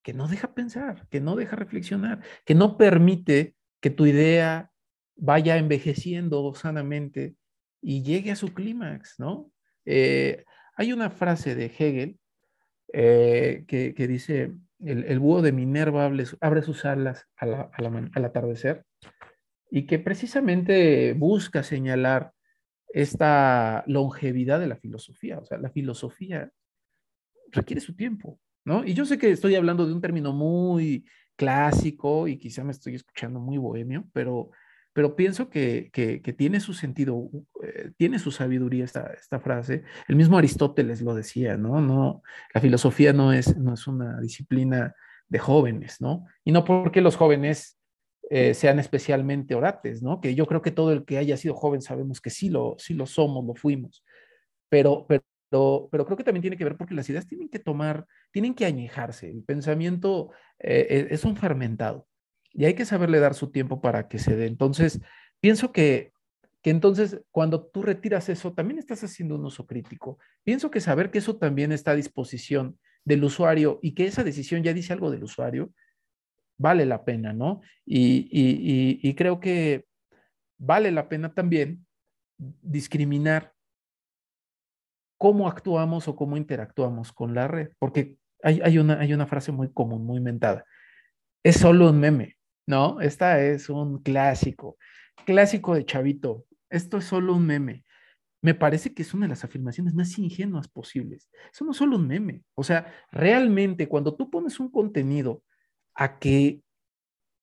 [0.04, 4.72] que no deja pensar, que no deja reflexionar, que no permite que tu idea
[5.16, 7.36] vaya envejeciendo sanamente
[7.82, 9.52] y llegue a su clímax, ¿no?
[9.86, 12.20] Eh, hay una frase de Hegel
[12.94, 18.86] eh, que, dice, el, búho de Minerva abre, sus alas al atardecer
[19.70, 22.34] y que precisamente busca señalar
[22.90, 25.40] esta longevidad de la filosofía.
[25.40, 26.52] O sea, la filosofía
[27.52, 28.86] requiere su tiempo, ¿no?
[28.86, 32.96] Y yo sé que estoy hablando de un término muy clásico y quizá me estoy
[32.96, 34.52] escuchando muy bohemio, pero,
[34.94, 35.90] pero pienso que,
[36.38, 37.30] tiene su sentido,
[37.64, 39.84] eh, tiene su sabiduría esta, esta frase.
[40.08, 41.82] El mismo Aristóteles lo decía, ¿no?
[41.82, 42.22] no
[42.54, 44.94] la filosofía no es, no es una disciplina
[45.30, 46.26] de jóvenes, ¿no?
[46.44, 47.80] Y no porque los jóvenes
[48.30, 50.22] eh, sean especialmente orates, ¿no?
[50.22, 52.94] Que yo creo que todo el que haya sido joven sabemos que sí lo, sí
[52.94, 54.04] lo somos, lo fuimos,
[54.70, 55.08] pero
[55.52, 58.66] pero, creo que también tiene que ver porque las ideas tienen que tomar, tienen que
[58.66, 59.30] añejarse.
[59.30, 62.08] El pensamiento eh, e, es un fermentado
[62.54, 64.46] y hay que saberle dar su tiempo para que se dé.
[64.46, 65.02] Entonces,
[65.42, 66.14] pienso que,
[66.62, 70.20] que entonces cuando tú retiras eso, también estás haciendo un uso crítico.
[70.44, 74.64] Pienso que saber que eso también está a disposición del usuario y que esa decisión
[74.64, 75.74] ya dice algo del usuario,
[76.58, 77.60] vale la pena, ¿no?
[77.86, 78.30] Y,
[79.02, 79.86] y creo que
[80.58, 81.86] vale la pena también
[82.38, 83.54] discriminar
[85.22, 90.18] cómo actuamos o cómo interactuamos con la red, porque hay, una, frase muy común, muy
[90.18, 90.66] inventada.
[91.44, 93.00] Es solo un meme, ¿no?
[93.02, 94.80] Esta es un clásico,
[95.24, 96.48] clásico de chavito.
[96.72, 97.86] Esto es solo un meme.
[98.42, 101.30] Me parece que es una de las afirmaciones más ingenuas posibles.
[101.54, 102.42] Eso no es solo un meme.
[102.56, 105.44] O sea, realmente cuando tú pones un contenido
[105.94, 106.64] a que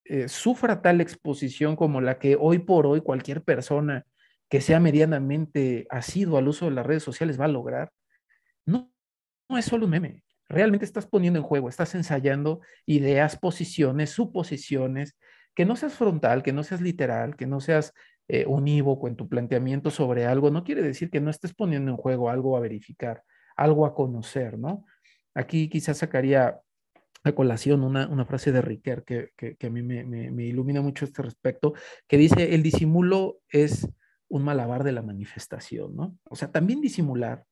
[0.02, 4.04] eh, sufra tal exposición como la que hoy por hoy cualquier persona
[4.48, 7.92] que sea medianamente asiduo al uso de las redes sociales va a lograr,
[8.66, 8.92] no,
[9.48, 10.22] no es solo un meme.
[10.48, 15.16] Realmente estás poniendo en juego, estás ensayando ideas, posiciones, suposiciones,
[15.54, 17.92] que no seas frontal, que no seas literal, que no seas
[18.28, 21.96] eh, unívoco en tu planteamiento sobre algo, no quiere decir que no estés poniendo en
[21.96, 23.24] juego algo a verificar,
[23.56, 24.84] algo a conocer, ¿no?
[25.34, 26.61] Aquí quizás sacaría
[27.24, 31.74] a colación una, frase de Riquer que, a mí me, me, ilumina mucho este respecto,
[32.06, 33.88] que dice, el disimulo es
[34.28, 36.16] un malabar de la manifestación, ¿no?
[36.24, 37.44] O sea, también disimular,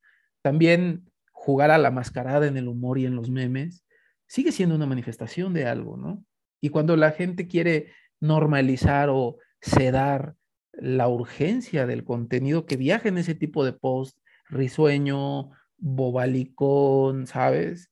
[0.43, 3.85] también jugar a la mascarada en el humor y en los memes,
[4.27, 6.25] sigue siendo una manifestación de algo, ¿no?
[6.61, 10.35] Y cuando la gente quiere normalizar o sedar
[10.73, 17.91] la urgencia del contenido que viaja en ese tipo de post, risueño, bobalicón, ¿sabes?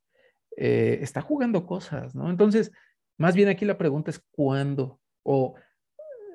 [0.57, 2.31] Eh, está jugando cosas, ¿no?
[2.31, 2.71] Entonces,
[3.19, 5.55] más bien aquí la pregunta es cuándo o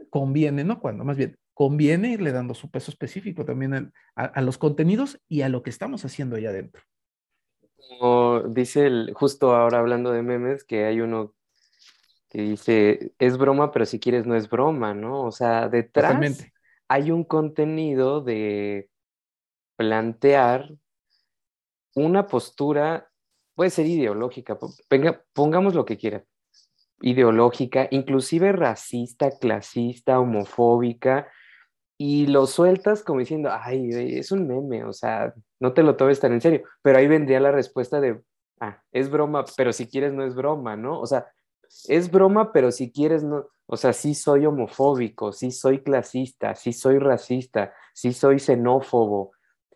[0.09, 5.19] conviene, no cuándo, más bien, conviene irle dando su peso específico también a, los contenidos
[5.27, 6.81] y a lo que estamos haciendo allá adentro.
[7.75, 11.35] Como dice el, justo ahora hablando de memes, que hay uno
[12.29, 15.25] que dice, es broma, pero si quieres no es broma, ¿no?
[15.25, 16.49] O sea, detrás
[16.87, 18.89] hay un contenido de
[19.75, 20.71] plantear
[21.93, 23.11] una postura,
[23.53, 24.57] puede ser ideológica,
[24.89, 26.23] venga, pongamos lo que quiera,
[27.01, 31.27] ideológica, inclusive racista, clasista, homofóbica,
[32.01, 36.21] y lo sueltas como diciendo, ay, es un meme, o sea, no te lo tomes
[36.21, 38.21] tan en serio, pero ahí vendría la respuesta de,
[38.61, 40.97] ah, es broma, pero si quieres no es broma, ¿no?
[40.97, 41.27] O sea,
[41.89, 46.71] es broma, pero si quieres no, o sea, sí soy homofóbico, sí soy clasista, sí
[46.71, 49.33] soy racista, sí soy xenófobo.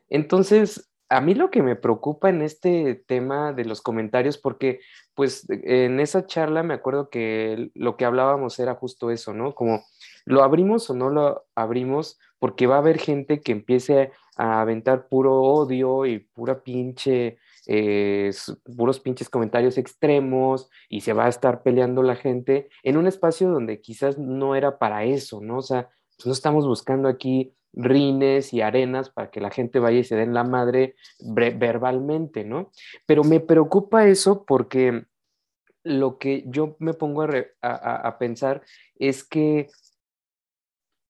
[0.08, 4.80] Entonces, a mí lo que me preocupa en este tema de los comentarios, porque
[5.14, 9.54] pues en esa charla me acuerdo que lo que hablábamos era justo eso, ¿no?
[9.54, 9.84] Como
[10.26, 15.08] lo abrimos o no lo abrimos, porque va a haber gente que empiece a aventar
[15.08, 18.32] puro odio y pura pinche, eh,
[18.76, 23.50] puros pinches comentarios extremos y se va a estar peleando la gente en un espacio
[23.50, 25.58] donde quizás no era para eso, ¿no?
[25.58, 30.00] O sea, pues, no estamos buscando aquí rines y arenas para que la gente vaya
[30.00, 32.72] y se den la madre verbalmente, ¿no?
[33.06, 35.06] Pero me preocupa eso porque
[35.84, 37.24] lo que yo me pongo
[37.62, 38.62] a, pensar
[38.96, 39.68] es que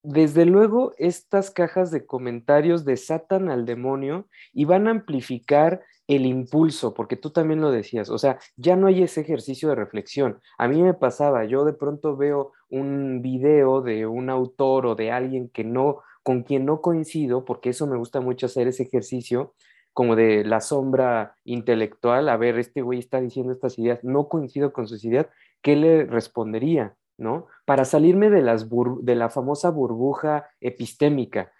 [0.03, 6.93] desde luego estas cajas de comentarios desatan al demonio y van a amplificar el impulso,
[6.93, 10.39] porque tú también lo decías, o sea, ya no hay ese ejercicio de reflexión.
[10.57, 15.11] A mí me pasaba, yo de pronto veo un video de un autor o de
[15.11, 19.53] alguien que no con quien no coincido, porque eso me gusta mucho hacer ese ejercicio,
[19.93, 24.73] como de la sombra intelectual, a ver, este güey está diciendo estas ideas, no coincido
[24.73, 25.27] con sus ideas,
[25.61, 26.95] ¿qué le respondería?
[27.17, 27.47] ¿No?
[27.65, 31.51] Para salirme de, las de la famosa burbuja epistémica,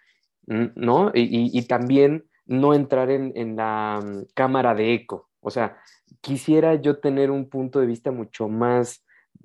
[0.46, 1.12] ¿no?
[1.14, 5.30] Y, también no entrar en, en la mm, cámara de eco.
[5.40, 5.78] O sea,
[6.20, 9.03] quisiera yo tener un punto de vista mucho más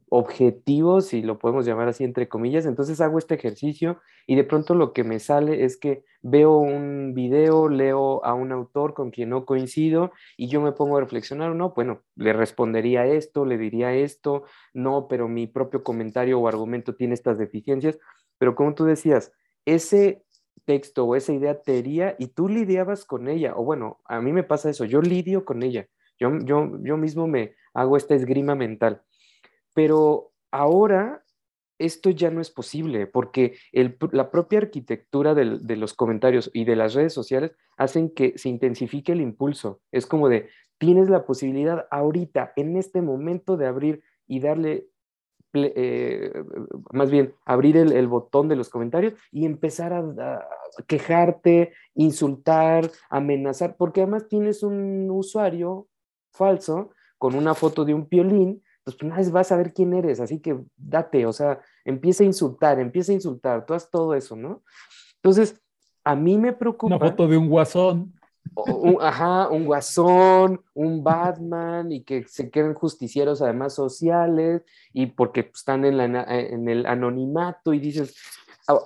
[0.10, 4.74] objetivos, si lo podemos llamar así entre comillas, entonces hago este ejercicio y de pronto
[4.74, 9.30] lo que me sale es que veo un video, leo a un autor con quien
[9.30, 13.94] no coincido y yo me pongo a reflexionar, no, bueno, le respondería esto, le diría
[13.94, 14.44] esto,
[14.74, 18.00] no, pero mi propio comentario o argumento tiene estas deficiencias,
[18.38, 19.32] pero como tú decías,
[19.66, 20.24] ese
[20.66, 24.34] texto o esa idea te hería y tú lidiabas con ella, o bueno, a mí
[24.34, 25.88] me pasa eso, yo lidio con ella,
[26.20, 29.04] yo, yo, yo mismo me hago esta esgrima mental
[29.74, 31.24] pero ahora
[31.80, 33.56] esto ya no es posible porque
[34.12, 39.14] la propia arquitectura de los comentarios y de las redes sociales hacen que se intensifique
[39.14, 39.80] el impulso.
[39.92, 44.88] Es como de, tienes la posibilidad ahorita, en este momento, de abrir y darle,
[45.54, 46.34] eh,
[46.92, 50.48] más bien, abrir el, botón de los comentarios y empezar a,
[50.88, 55.88] quejarte, insultar, amenazar, porque además tienes un usuario
[56.32, 58.64] falso con una foto de un piolín
[58.96, 62.28] pues una vez vas a ver quién eres, así que date, o sea, empieza a
[62.28, 64.64] insultar, empieza a insultar, tú haz todo eso, ¿no?
[65.16, 65.62] Entonces,
[66.04, 66.96] a mí me preocupa.
[66.96, 68.14] Una foto de un guasón.
[69.02, 75.60] ajá, un guasón, un Batman y que se queden justicieros además sociales y porque pues,
[75.60, 78.16] están en, en el anonimato y dices,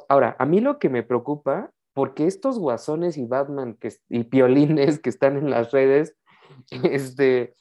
[0.10, 5.00] ahora, a mí lo que me preocupa, porque estos guasones y Batman que, y piolines
[5.00, 6.16] que están en las redes,
[6.84, 7.56] este,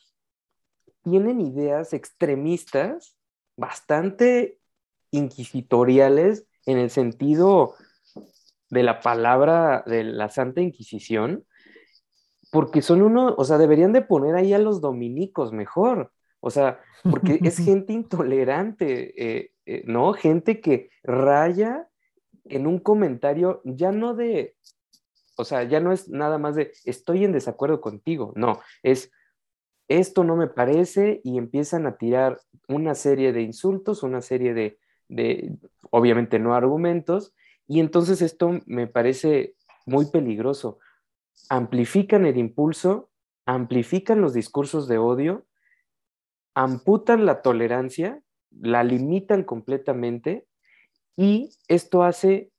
[1.02, 3.16] tienen ideas extremistas
[3.56, 4.58] bastante
[5.10, 7.74] inquisitoriales en el sentido
[8.70, 11.44] de la palabra de la Santa Inquisición,
[12.50, 16.80] porque son uno, o sea, deberían de poner ahí a los dominicos mejor, o sea,
[17.02, 20.12] porque es gente intolerante, eh, eh, ¿no?
[20.14, 21.88] Gente que raya
[22.44, 24.56] en un comentario ya no de,
[25.36, 29.10] o sea, ya no es nada más de estoy en desacuerdo contigo, no, es
[29.88, 35.58] esto no me parece y empiezan a tirar una serie de insultos, una serie de,
[35.90, 37.34] obviamente no argumentos,
[37.66, 39.54] y entonces esto me parece
[39.86, 40.78] muy peligroso.
[41.48, 43.10] Amplifican el impulso,
[43.46, 45.46] amplifican los discursos de odio,
[46.54, 50.46] amputan la tolerancia, la limitan completamente
[51.16, 52.50] y esto hace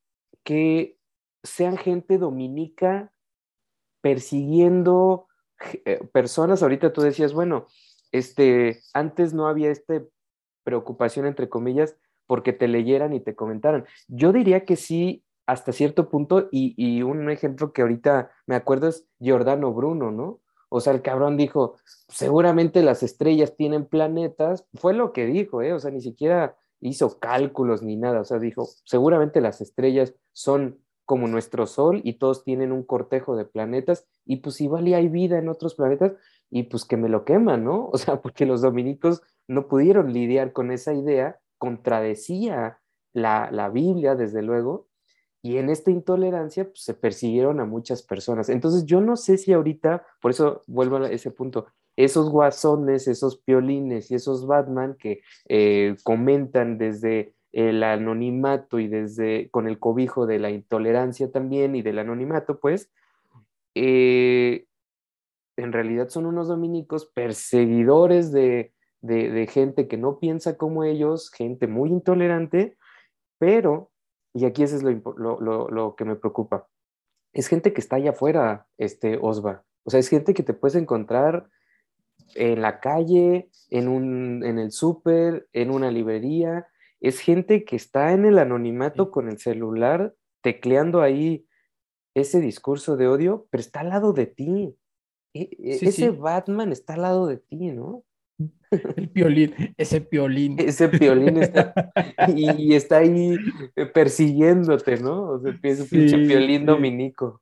[0.43, 0.97] que
[1.43, 3.13] sean gente dominica
[4.01, 5.27] persiguiendo
[6.11, 7.67] personas, ahorita tú decías, bueno,
[8.11, 10.01] este, antes no había esta
[10.63, 11.97] preocupación, entre comillas,
[12.27, 13.85] porque te leyeran y te comentaran.
[14.07, 18.87] Yo diría que sí, hasta cierto punto, y, y un ejemplo que ahorita me acuerdo
[18.87, 20.39] es Giordano Bruno, ¿no?
[20.69, 21.75] O sea, el cabrón dijo,
[22.07, 25.73] seguramente las estrellas tienen planetas, fue lo que dijo, ¿eh?
[25.73, 30.79] O sea, ni siquiera hizo cálculos ni nada, o sea, dijo, seguramente las estrellas son
[31.05, 35.09] como nuestro Sol y todos tienen un cortejo de planetas y pues igual y hay
[35.09, 36.13] vida en otros planetas
[36.49, 37.89] y pues que me lo queman, ¿no?
[37.93, 42.79] O sea, porque los dominicos no pudieron lidiar con esa idea, contradecía
[43.13, 44.87] la, la Biblia, desde luego,
[45.41, 48.49] y en esta intolerancia pues, se persiguieron a muchas personas.
[48.49, 53.37] Entonces yo no sé si ahorita, por eso vuelvo a ese punto, esos guasones, esos
[53.37, 60.25] piolines y esos Batman que eh, comentan desde el anonimato y desde con el cobijo
[60.25, 62.91] de la intolerancia también y del anonimato, pues,
[63.75, 64.65] eh,
[65.55, 71.67] en realidad son unos dominicos perseguidores de, de gente que no piensa como ellos, gente
[71.67, 72.75] muy intolerante,
[73.37, 73.93] pero
[74.33, 76.67] y aquí eso es lo, que me preocupa.
[77.33, 79.63] Es gente que está allá afuera, este Osva.
[79.83, 81.49] O sea, es gente que te puedes encontrar
[82.35, 86.67] en la calle, en, un, en el súper, en una librería.
[87.03, 91.45] Es gente que está en el anonimato con el celular, tecleando ahí
[92.15, 94.77] ese discurso de odio, pero está al lado de ti.
[95.33, 98.05] E, e, ese Batman está al lado de ti, ¿no?
[98.95, 100.55] El piolín, ese piolín.
[100.57, 101.73] Ese piolín está,
[102.35, 103.35] y, está ahí
[103.93, 105.31] persiguiéndote, ¿no?
[105.31, 107.41] O sea, es un pinche piolín dominico.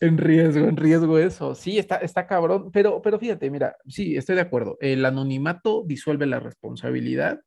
[0.00, 1.54] En riesgo, en riesgo eso.
[1.54, 4.76] Sí, está, está cabrón, pero, pero fíjate, mira, sí, estoy de acuerdo.
[4.80, 7.40] El anonimato disuelve la responsabilidad.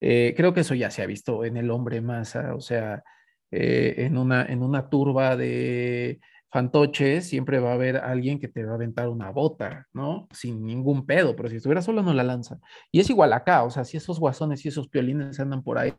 [0.00, 3.02] Eh, creo que eso ya se ha visto en el hombre masa, o sea,
[3.50, 6.20] eh, en, una, en una turba de
[6.50, 10.28] fantoches, siempre va a haber alguien que te va a aventar una bota, ¿no?
[10.32, 12.58] Sin ningún pedo, pero si estuviera solo no la lanza.
[12.92, 15.94] Y es igual acá, o sea, si esos guasones y esos piolines andan por ahí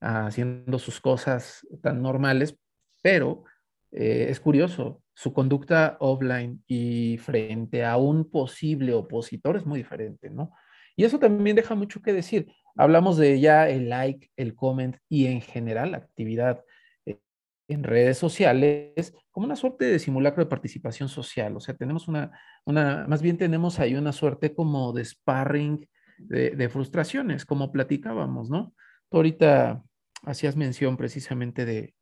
[0.00, 2.58] haciendo sus cosas tan normales,
[3.02, 3.44] pero
[3.92, 10.30] eh, es curioso, su conducta offline y frente a un posible opositor es muy diferente,
[10.30, 10.52] ¿no?
[10.96, 12.48] Y eso también deja mucho que decir.
[12.76, 16.64] Hablamos de ya el like, el comment y en general la actividad
[17.68, 21.56] en redes sociales como una suerte de simulacro de participación social.
[21.56, 26.68] O sea, tenemos una, una más bien tenemos ahí una suerte como de sparring de,
[26.68, 28.74] frustraciones, como platicábamos, ¿no?
[29.10, 29.82] Tú ahorita
[30.24, 31.94] hacías mención precisamente de,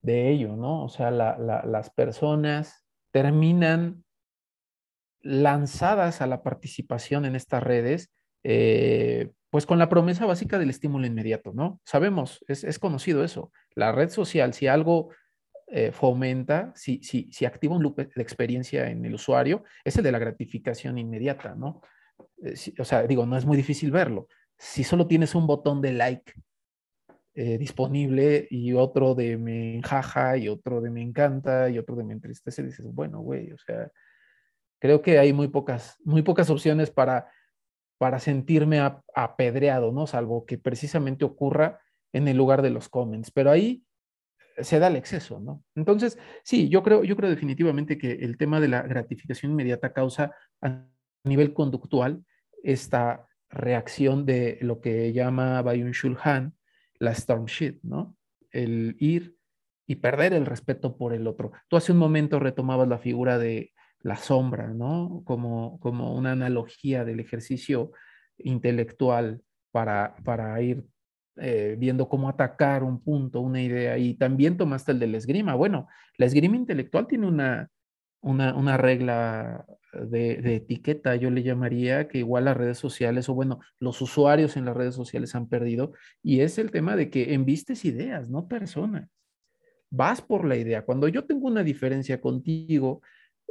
[0.00, 0.84] de ello, ¿no?
[0.84, 4.04] O sea, las personas terminan
[5.20, 8.12] lanzadas a la participación en estas redes
[8.44, 11.80] eh, pues con la promesa básica del estímulo inmediato, ¿no?
[11.84, 13.52] Sabemos, es, conocido eso.
[13.74, 15.10] La red social, si algo
[15.68, 20.04] eh, fomenta, si, si, si activa un loop de experiencia en el usuario, es el
[20.04, 21.80] de la gratificación inmediata, ¿no?
[22.42, 24.28] Eh, o sea, digo, no es muy difícil verlo.
[24.58, 26.32] Si solo tienes un botón de like
[27.36, 32.12] disponible y otro de me enjaja y otro de me encanta y otro de me
[32.12, 33.90] entristece, dices, bueno, güey, o sea,
[34.78, 37.26] creo que hay muy pocas, muy pocas opciones para
[37.98, 38.80] para sentirme
[39.14, 40.06] apedreado, ¿no?
[40.06, 41.80] Salvo que precisamente ocurra
[42.12, 43.84] en el lugar de los comments, pero ahí
[44.58, 45.64] se da el exceso, ¿no?
[45.74, 50.34] Entonces, sí, yo creo, yo creo definitivamente que el tema de la gratificación inmediata causa
[50.62, 50.86] a
[51.24, 52.24] nivel conductual
[52.62, 56.54] esta reacción de lo que llama Bayun Shulhan
[56.98, 58.16] la storm shit, ¿no?
[58.50, 59.36] El ir
[59.86, 61.52] y perder el respeto por el otro.
[61.68, 63.73] Tú hace un momento retomabas la figura de
[64.04, 65.22] la sombra, ¿no?
[65.24, 67.90] Como, como una analogía del ejercicio
[68.36, 69.40] intelectual
[69.72, 70.84] para, para ir
[71.36, 73.96] eh, viendo cómo atacar un punto, una idea.
[73.96, 75.54] Y también tomaste el de la esgrima.
[75.54, 75.88] Bueno,
[76.18, 77.70] la esgrima intelectual tiene una,
[78.20, 83.60] una, regla de, de, etiqueta, yo le llamaría, que igual las redes sociales, o bueno,
[83.78, 85.92] los usuarios en las redes sociales han perdido,
[86.22, 89.08] y es el tema de que envistes ideas, no personas.
[89.90, 90.84] Vas por la idea.
[90.84, 93.00] Cuando yo tengo una diferencia contigo,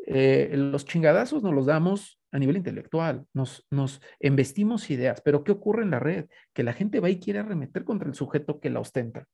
[0.06, 5.52] eh, los chingadazos nos los damos a nivel intelectual, nos, nos embestimos ideas, pero ¿qué
[5.52, 6.26] ocurre en la red?
[6.54, 9.26] Que la gente va y quiere arremeter contra el sujeto que la ostenta.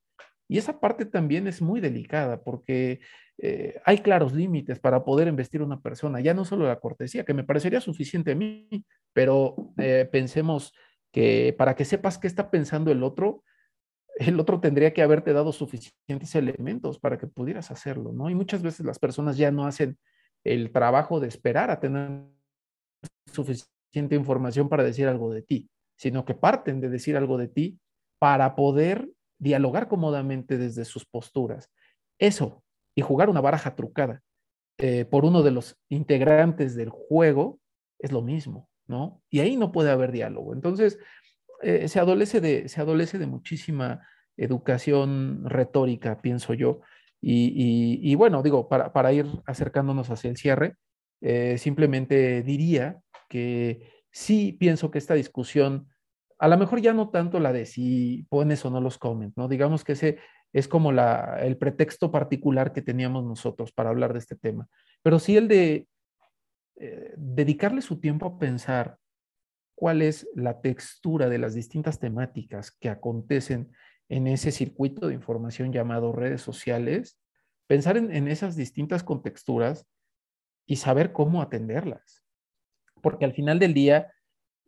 [0.48, 3.00] Y esa parte también es muy delicada porque
[3.38, 7.24] eh, hay claros límites para poder investir a una persona, ya no solo la cortesía,
[7.24, 8.68] que me parecería suficiente a mí,
[9.14, 10.74] pero eh, pensemos
[11.12, 13.44] que para que sepas qué está pensando el otro,
[14.18, 18.30] el otro tendría que haberte dado suficientes elementos para que pudieras hacerlo, ¿no?
[18.30, 19.98] Y muchas veces las personas ya no hacen
[20.44, 22.24] el trabajo de esperar a tener
[23.32, 27.80] suficiente información para decir algo de ti, sino que parten de decir algo de ti
[28.20, 29.10] para poder
[29.40, 31.70] dialogar cómodamente desde sus posturas.
[32.20, 32.64] Eso,
[32.96, 34.22] y jugar una baraja trucada
[34.78, 37.60] eh, por uno de los integrantes del juego,
[38.00, 39.22] es lo mismo, ¿no?
[39.30, 40.54] Y ahí no puede haber diálogo.
[40.54, 41.00] Entonces,
[41.62, 46.80] eh, se, adolece de, se adolece de muchísima educación retórica, pienso yo,
[47.22, 50.76] y, bueno, digo, para, ir acercándonos hacia el cierre,
[51.22, 55.88] eh, simplemente diría que sí pienso que esta discusión,
[56.38, 59.48] a lo mejor ya no tanto la de si pones o no los comments, ¿no?
[59.48, 60.20] Digamos que ese
[60.54, 64.68] es como la, el pretexto particular que teníamos nosotros para hablar de este tema,
[65.04, 65.88] pero sí el de
[66.78, 68.98] eh, dedicarle su tiempo a pensar
[69.76, 73.72] cuál es la textura de las distintas temáticas que acontecen
[74.10, 77.20] en ese circuito de información llamado redes sociales,
[77.68, 79.88] pensar en, esas distintas contexturas
[80.66, 82.26] y saber cómo atenderlas.
[83.02, 84.12] Porque al final del día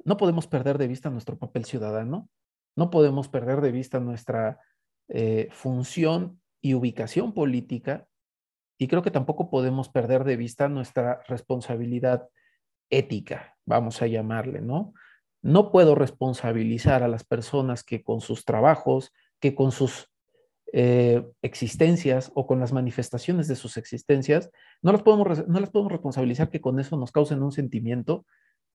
[0.05, 2.29] no podemos perder de vista nuestro papel ciudadano,
[2.75, 4.59] no podemos perder de vista nuestra
[5.09, 8.07] eh, función y ubicación política
[8.77, 12.29] y creo que tampoco podemos perder de vista nuestra responsabilidad
[12.89, 14.93] ética, vamos a llamarle, ¿no?
[15.43, 19.11] No puedo responsabilizar a las personas que con sus trabajos,
[19.41, 20.07] que con sus
[20.71, 24.49] eh, existencias o con las manifestaciones de sus existencias,
[24.81, 28.25] no las, podemos, no las podemos responsabilizar que con eso nos causen un sentimiento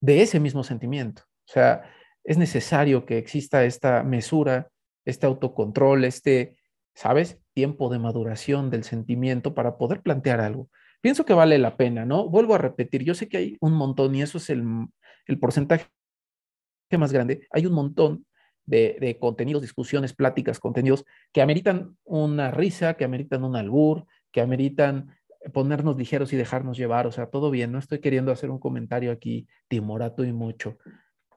[0.01, 1.23] de ese mismo sentimiento.
[1.49, 1.91] O sea,
[2.23, 4.69] es necesario que exista esta mesura,
[5.07, 6.59] este autocontrol, este,
[6.95, 7.39] ¿sabes?
[7.55, 10.69] Tiempo de maduración del sentimiento para poder plantear algo.
[11.01, 12.29] Pienso que vale la pena, ¿no?
[12.29, 14.65] Vuelvo a repetir, yo sé que hay un montón y eso es el,
[15.27, 15.87] el porcentaje
[16.99, 17.47] más grande.
[17.53, 18.27] Hay un montón
[18.67, 25.17] de, contenidos, discusiones, pláticas, contenidos que ameritan una risa, que ameritan un albur, que ameritan
[25.53, 29.13] ponernos ligeros y dejarnos llevar, o sea, todo bien, no estoy queriendo hacer un comentario
[29.13, 30.77] aquí timorato y mucho,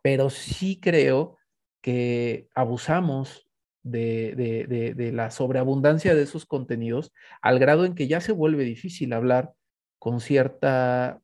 [0.02, 1.38] pero sí creo
[1.82, 3.48] que abusamos
[3.84, 9.14] de, de, la sobreabundancia de esos contenidos al grado en que ya se vuelve difícil
[9.14, 9.54] hablar
[10.00, 11.22] con cierta,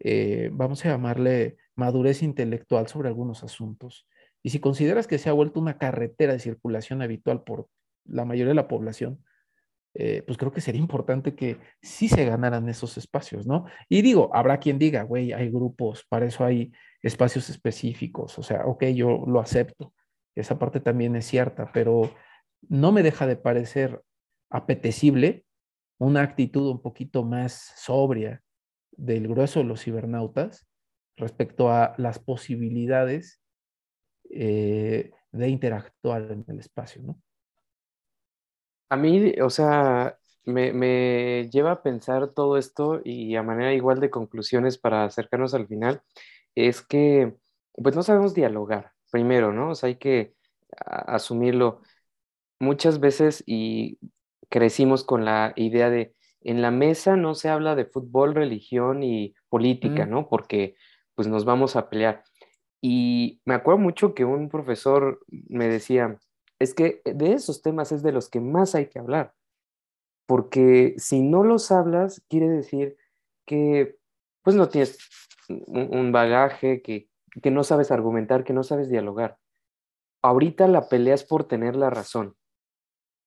[0.00, 4.06] eh, vamos a llamarle, madurez intelectual sobre algunos asuntos.
[4.46, 7.66] Y si consideras que se ha vuelto una carretera de circulación habitual por
[8.04, 9.24] la mayoría de la población,
[9.94, 13.64] eh, pues creo que sería importante que sí se ganaran esos espacios, ¿no?
[13.88, 16.70] Y digo, habrá quien diga, güey, hay grupos, para eso hay
[17.02, 19.92] espacios específicos, o sea, ok, yo lo acepto,
[20.36, 22.14] esa parte también es cierta, pero
[22.68, 24.00] no me deja de parecer
[24.48, 25.44] apetecible
[25.98, 28.44] una actitud un poquito más sobria
[28.92, 30.68] del grueso de los cibernautas
[31.16, 33.42] respecto a las posibilidades
[34.30, 37.20] eh, de interactuar en el espacio, ¿no?
[38.88, 44.10] A mí, o sea, me, lleva a pensar todo esto y a manera igual de
[44.10, 46.02] conclusiones para acercarnos al final,
[46.54, 47.36] es que
[47.74, 49.70] pues no sabemos dialogar, primero, ¿no?
[49.70, 50.34] O sea, hay que
[50.76, 51.82] asumirlo
[52.60, 53.98] muchas veces y
[54.48, 59.34] crecimos con la idea de en la mesa no se habla de fútbol, religión y
[59.48, 60.28] política, ¿no?
[60.28, 60.76] Porque
[61.16, 62.22] pues nos vamos a pelear.
[62.88, 65.18] Y me acuerdo mucho que un profesor
[65.48, 66.20] me decía,
[66.60, 69.34] es que de esos temas es de los que más hay que hablar,
[70.24, 72.96] porque si no los hablas, quiere decir
[73.44, 73.98] que
[74.44, 75.00] pues no tienes
[75.48, 77.08] un bagaje, que,
[77.42, 79.36] que no sabes argumentar, que no sabes dialogar.
[80.22, 82.36] Ahorita la pelea es por tener la razón.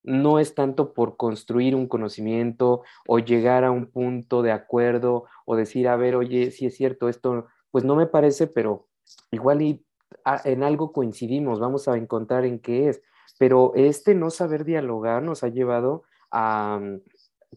[0.02, 5.54] No es tanto por construir un conocimiento o llegar a un punto de acuerdo o
[5.54, 8.88] decir, a ver, oye, si es cierto, esto pues no me parece, pero
[9.30, 9.84] igual y
[10.24, 13.02] ah, en algo coincidimos, vamos a encontrar en qué es.
[13.38, 17.00] Pero este no saber dialogar nos ha llevado a mm,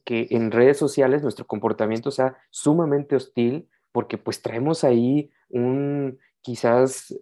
[0.05, 7.15] que en redes sociales nuestro comportamiento sea sumamente hostil porque pues traemos ahí un quizás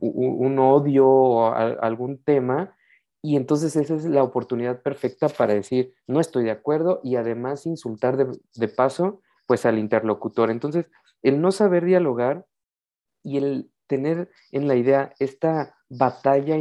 [0.00, 2.76] un, odio o algún tema
[3.22, 7.64] y entonces esa es la oportunidad perfecta para decir no estoy de acuerdo y además
[7.64, 10.50] insultar de, de paso pues al interlocutor.
[10.50, 10.86] Entonces
[11.22, 12.44] el no saber dialogar
[13.22, 16.56] y el tener en la idea esta batalla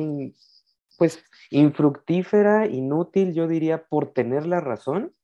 [0.97, 5.15] pues infructífera, inútil, yo diría, por tener la razón,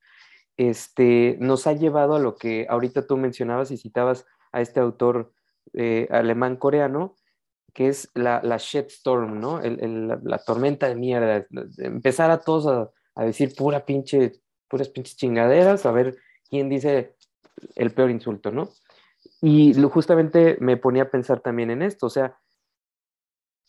[0.57, 5.33] este, nos ha llevado a lo que ahorita tú mencionabas y citabas a este autor
[5.73, 7.15] eh, alemán-coreano,
[7.73, 9.61] que es la, la shitstorm, ¿no?
[9.61, 11.45] la, tormenta de mierda.
[11.77, 14.31] Empezar a todos a, a, decir pura pinche,
[14.67, 16.17] puras pinches chingaderas, a ver
[16.49, 17.15] quién dice
[17.75, 18.69] el peor insulto, ¿no?
[19.41, 22.37] Y justamente me ponía a pensar también en esto, o sea,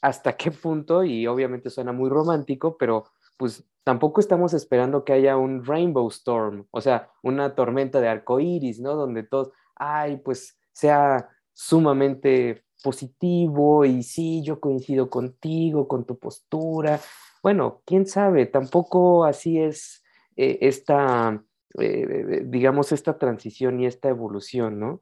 [0.00, 3.04] hasta qué punto, y obviamente suena muy romántico, pero
[3.36, 8.40] pues tampoco estamos esperando que haya un rainbow storm, o sea, una tormenta de arco
[8.40, 8.94] iris, ¿no?
[8.94, 17.00] Donde todos, ay, pues sea sumamente positivo y sí, yo coincido contigo, con tu postura.
[17.42, 20.04] Bueno, quién sabe, tampoco así es
[20.36, 21.42] eh, esta,
[21.78, 25.00] eh, digamos, esta transición y esta evolución, ¿no?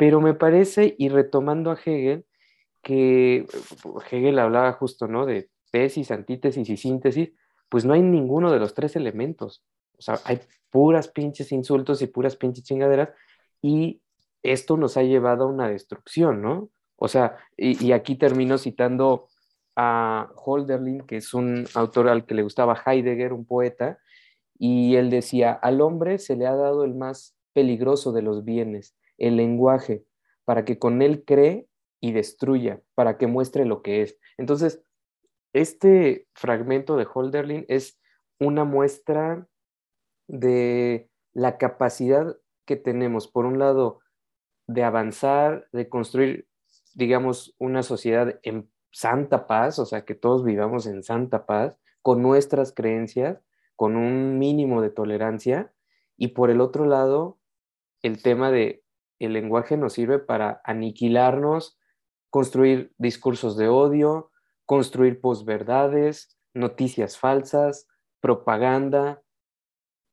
[0.00, 2.24] Pero me parece, y retomando a Hegel,
[2.82, 3.44] que
[4.10, 5.26] Hegel hablaba justo, ¿no?
[5.26, 7.32] De tesis, antítesis y síntesis,
[7.68, 9.62] pues no hay ninguno de los tres elementos.
[9.98, 10.40] O sea, hay
[10.70, 13.10] puras pinches insultos y puras pinches chingaderas,
[13.60, 14.00] y
[14.42, 16.70] esto nos ha llevado a una destrucción, ¿no?
[16.96, 19.28] O sea, y, y aquí termino citando
[19.76, 23.98] a Holderlin, que es un autor al que le gustaba Heidegger, un poeta,
[24.58, 28.96] y él decía, al hombre se le ha dado el más peligroso de los bienes,
[29.20, 30.04] el lenguaje,
[30.44, 31.68] para que con él cree
[32.00, 34.18] y destruya, para que muestre lo que es.
[34.38, 34.82] Entonces,
[35.52, 38.00] este fragmento de Holderlin es
[38.40, 39.46] una muestra
[40.26, 44.00] de la capacidad que tenemos, por un lado,
[44.66, 46.48] de avanzar, de construir,
[46.94, 52.22] digamos, una sociedad en santa paz, o sea, que todos vivamos en santa paz, con
[52.22, 53.42] nuestras creencias,
[53.76, 55.72] con un mínimo de tolerancia,
[56.16, 57.38] y por el otro lado,
[58.02, 58.82] el tema de
[59.20, 61.78] el lenguaje nos sirve para aniquilarnos,
[62.30, 64.30] construir discursos de odio,
[64.66, 67.88] construir posverdades, noticias falsas,
[68.20, 69.22] propaganda,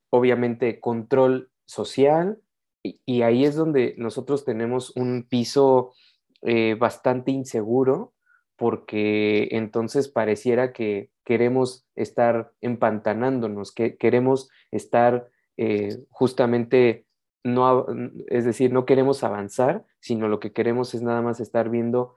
[0.10, 2.42] obviamente control social,
[2.84, 5.94] y, ahí es donde nosotros tenemos un piso
[6.42, 8.14] eh, bastante inseguro,
[8.56, 17.07] porque entonces pareciera que queremos estar empantanándonos, que queremos estar eh, justamente
[17.44, 17.86] no,
[18.28, 22.16] es decir, no queremos avanzar, sino lo que queremos es nada más estar viendo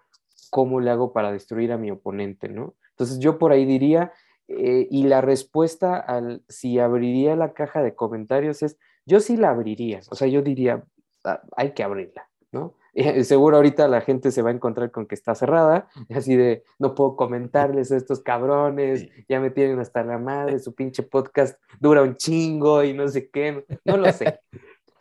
[0.50, 2.74] cómo le hago para destruir a mi oponente, ¿no?
[2.90, 4.12] Entonces yo por ahí diría,
[4.48, 9.50] eh, y la respuesta al si abriría la caja de comentarios es, yo sí la
[9.50, 10.84] abriría, o sea, yo diría,
[11.24, 12.74] ah, hay que abrirla, ¿no?
[13.24, 16.94] seguro ahorita la gente se va a encontrar con que está cerrada, así de, no
[16.94, 22.02] puedo comentarles a estos cabrones, ya me tienen hasta la madre, su pinche podcast dura
[22.02, 24.40] un chingo y no sé qué, no, lo sé,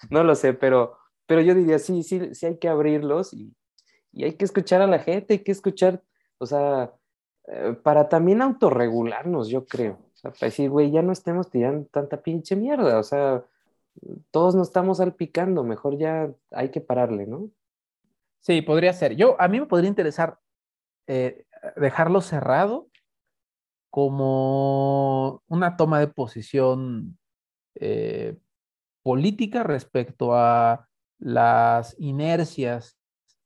[0.09, 3.53] no lo sé, pero, pero yo diría, sí, sí, sí hay que abrirlos y,
[4.11, 6.01] y hay que escuchar a la gente, hay que escuchar,
[6.37, 6.93] o sea,
[7.47, 12.55] eh, para también autorregularnos, yo creo, para decir, güey, ya no estemos tirando tanta pinche
[12.55, 13.43] mierda, o sea,
[14.31, 17.49] todos nos estamos salpicando, mejor ya hay que pararle, ¿no?
[18.41, 19.15] Sí, podría ser.
[19.15, 20.39] Yo, a mí me podría interesar
[21.07, 21.45] eh,
[21.75, 22.87] dejarlo cerrado
[23.89, 27.17] como una toma de posición
[27.75, 28.37] eh,
[29.09, 30.87] política respecto a
[31.17, 32.99] las inercias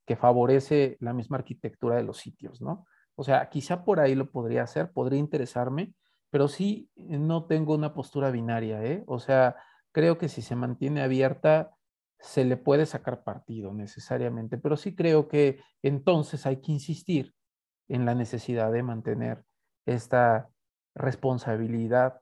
[0.05, 2.85] que favorece la misma arquitectura de los sitios, ¿no?
[3.15, 5.93] O sea, quizá por ahí lo podría hacer, podría interesarme,
[6.29, 9.05] pero sí no tengo una postura binaria, ¿eh?
[9.07, 9.55] O sea,
[9.93, 11.71] creo que si se mantiene abierta,
[12.19, 17.33] se le puede sacar partido necesariamente, pero sí creo que entonces hay que insistir
[17.87, 19.45] en la necesidad de mantener
[19.85, 20.49] esta
[20.93, 22.19] responsabilidad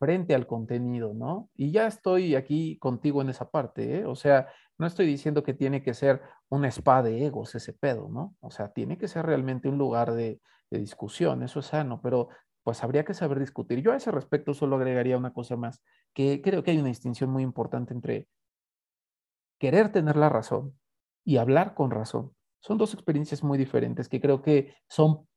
[0.00, 1.50] frente al contenido, ¿no?
[1.54, 4.06] Y ya estoy aquí contigo en esa parte, ¿eh?
[4.06, 4.48] O sea,
[4.78, 8.34] no estoy diciendo que tiene que ser un spa de egos ese pedo, ¿no?
[8.40, 10.40] O sea, tiene que ser realmente un lugar de,
[10.70, 12.30] de discusión, eso es sano, pero
[12.62, 13.82] pues habría que saber discutir.
[13.82, 15.82] Yo a ese respecto solo agregaría una cosa más,
[16.14, 18.26] que creo que hay una distinción muy importante entre
[19.58, 20.78] querer tener la razón
[21.24, 22.34] y hablar con razón.
[22.60, 25.28] Son dos experiencias muy diferentes que creo que son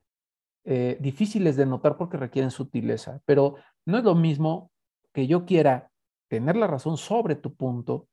[0.66, 3.55] eh, difíciles de notar porque requieren sutileza, pero
[3.86, 4.72] no es lo mismo
[5.14, 5.91] que yo quiera
[6.30, 8.07] tener la razón sobre tu punto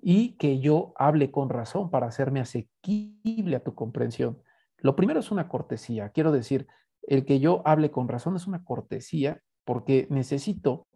[0.00, 4.40] y que yo hable con razón para hacerme asequible a tu comprensión.
[4.78, 6.10] Lo primero es una cortesía.
[6.10, 6.66] Quiero decir,
[7.02, 10.86] el que yo hable con razón es una cortesía porque necesito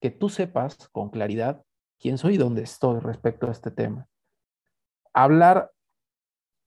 [0.00, 1.62] que tú sepas con claridad
[1.98, 4.06] quién soy y dónde estoy respecto a este tema.
[5.14, 5.70] Hablar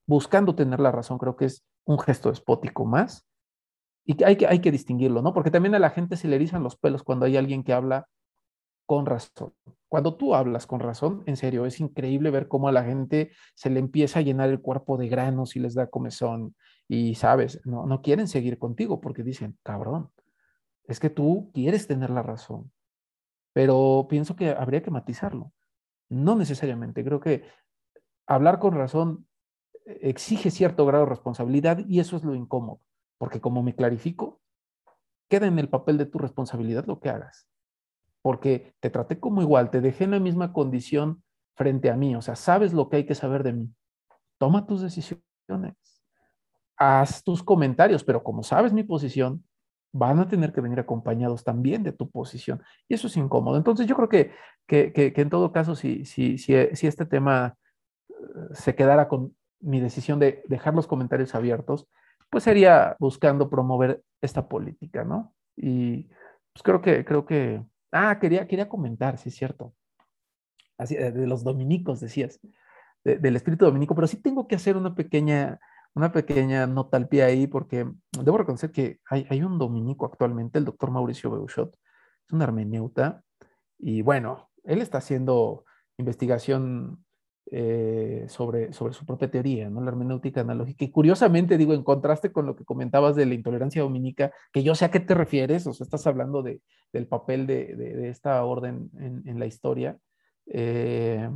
[0.08, 3.29] buscando tener la razón creo que es un gesto despótico más
[4.10, 5.34] y hay que, hay que distinguirlo, ¿no?
[5.34, 8.08] Porque también a la gente se le erizan los pelos cuando hay alguien que habla
[8.86, 9.54] con razón.
[9.88, 13.70] Cuando tú hablas con razón, en serio, es increíble ver cómo a la gente se
[13.70, 16.56] le empieza a llenar el cuerpo de granos y les da comezón
[16.88, 20.10] y, sabes, no, no quieren seguir contigo porque dicen, cabrón,
[20.86, 22.72] es que tú quieres tener la razón
[23.54, 25.52] pero pienso que habría que matizarlo.
[26.10, 27.44] No necesariamente, creo que
[28.26, 29.28] hablar con razón
[29.86, 32.80] exige cierto grado de responsabilidad y eso es lo incómodo,
[33.20, 34.42] porque como me clarifico,
[35.30, 37.48] queda en el papel de tu responsabilidad lo que hagas,
[38.24, 41.22] porque te traté como igual, te dejé en la misma condición
[41.56, 43.74] frente a mí, o sea, sabes lo que hay que saber de mí.
[44.40, 45.76] Toma tus decisiones,
[46.78, 49.44] haz tus comentarios, pero como sabes mi posición,
[49.92, 52.64] van a tener que venir acompañados también de tu posición.
[52.88, 53.58] Y eso es incómodo.
[53.58, 54.32] Entonces yo creo que,
[54.66, 57.56] que, en todo caso, si, si, si, si este tema
[58.08, 58.14] eh,
[58.54, 61.88] se quedara con mi decisión de dejar los comentarios abiertos,
[62.30, 65.34] pues sería buscando promover esta política, ¿no?
[65.56, 66.04] Y
[66.54, 69.74] pues creo que, creo que, ah, quería, quería comentar, sí es cierto,
[70.78, 72.40] Así, de los dominicos, decías,
[73.04, 75.60] del espíritu dominico, pero sí tengo que hacer una pequeña
[75.96, 80.66] una pequeña nota al pie ahí, porque debo reconocer que hay, un dominico actualmente, el
[80.66, 81.76] doctor Mauricio Beuchot,
[82.28, 83.24] es un hermeneuta,
[83.78, 85.66] y bueno, él está haciendo
[85.98, 87.04] investigación
[87.52, 89.70] eh, sobre, sobre su propia teoría.
[89.70, 90.86] La hermenéutica analógica.
[90.86, 94.76] Y curiosamente, digo, en contraste con lo que comentabas de la intolerancia dominica, que yo
[94.76, 96.62] sé a qué te refieres, o sea, estás hablando de,
[96.94, 99.98] del papel de, de, esta orden en, en la historia.
[100.48, 101.30] Eh,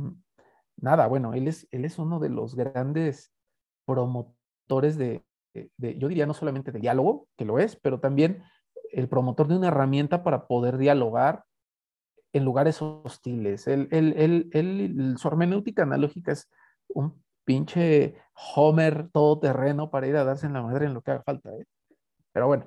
[0.76, 3.32] nada, bueno, él es, él es uno de los grandes
[3.84, 5.22] promotores de,
[5.78, 8.42] yo diría no solamente de diálogo, que lo es, pero también
[8.92, 11.44] el promotor de una herramienta para poder dialogar
[12.34, 13.66] en lugares hostiles.
[13.68, 16.50] El, el, el, su hermenéutica analógica es
[16.88, 18.16] un pinche
[18.54, 21.50] Homer todoterreno para ir a darse en la madre en lo que haga falta.
[21.50, 21.64] ¿eh?
[22.32, 22.66] Pero bueno,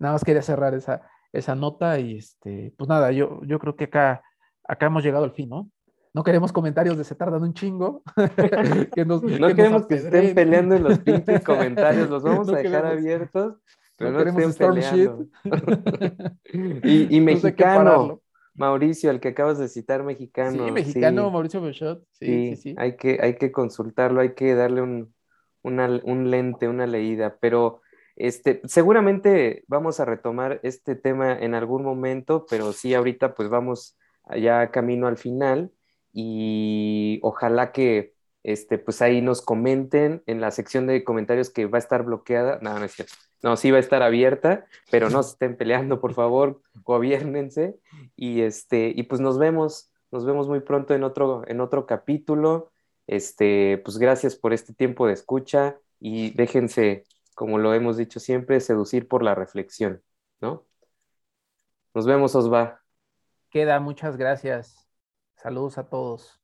[0.00, 3.84] nada más quería cerrar esa, esa nota y este, pues nada, yo, yo creo que
[3.84, 4.24] acá,
[4.64, 5.70] acá hemos llegado al fin, ¿no?
[6.12, 8.02] No queremos comentarios de se tardan un chingo.
[8.96, 13.58] no queremos que estén peleando en los pinches comentarios, los vamos a dejar abiertos.
[13.96, 15.26] Pero no, queremos estén peleando.
[16.82, 18.20] y, y mexicano,
[18.54, 20.66] Mauricio, el que acabas de citar, mexicano.
[20.66, 22.04] Sí, mexicano, Mauricio Bechot.
[22.12, 25.14] Sí, sí, sí, Hay, que, hay que consultarlo, hay que darle un,
[25.62, 27.80] un lente, una leída, pero
[28.16, 33.96] este, seguramente vamos a retomar este tema en algún momento, pero sí, ahorita pues vamos
[34.36, 35.72] ya camino al final
[36.12, 38.13] y ojalá que
[38.44, 42.58] este, pues ahí nos comenten en la sección de comentarios que va a estar bloqueada.
[42.60, 43.14] No, no es cierto.
[43.42, 47.78] No, sí va a estar abierta, pero no se estén peleando, por favor, gobiernense.
[48.16, 52.70] Y, este, y pues nos vemos, nos vemos muy pronto en otro, en otro capítulo.
[53.06, 58.60] Este, pues gracias por este tiempo de escucha y déjense, como lo hemos dicho siempre,
[58.60, 60.02] seducir por la reflexión,
[60.40, 60.66] ¿no?
[61.94, 62.82] Nos vemos, Osva.
[63.50, 64.86] Queda, muchas gracias.
[65.36, 66.43] Saludos a todos.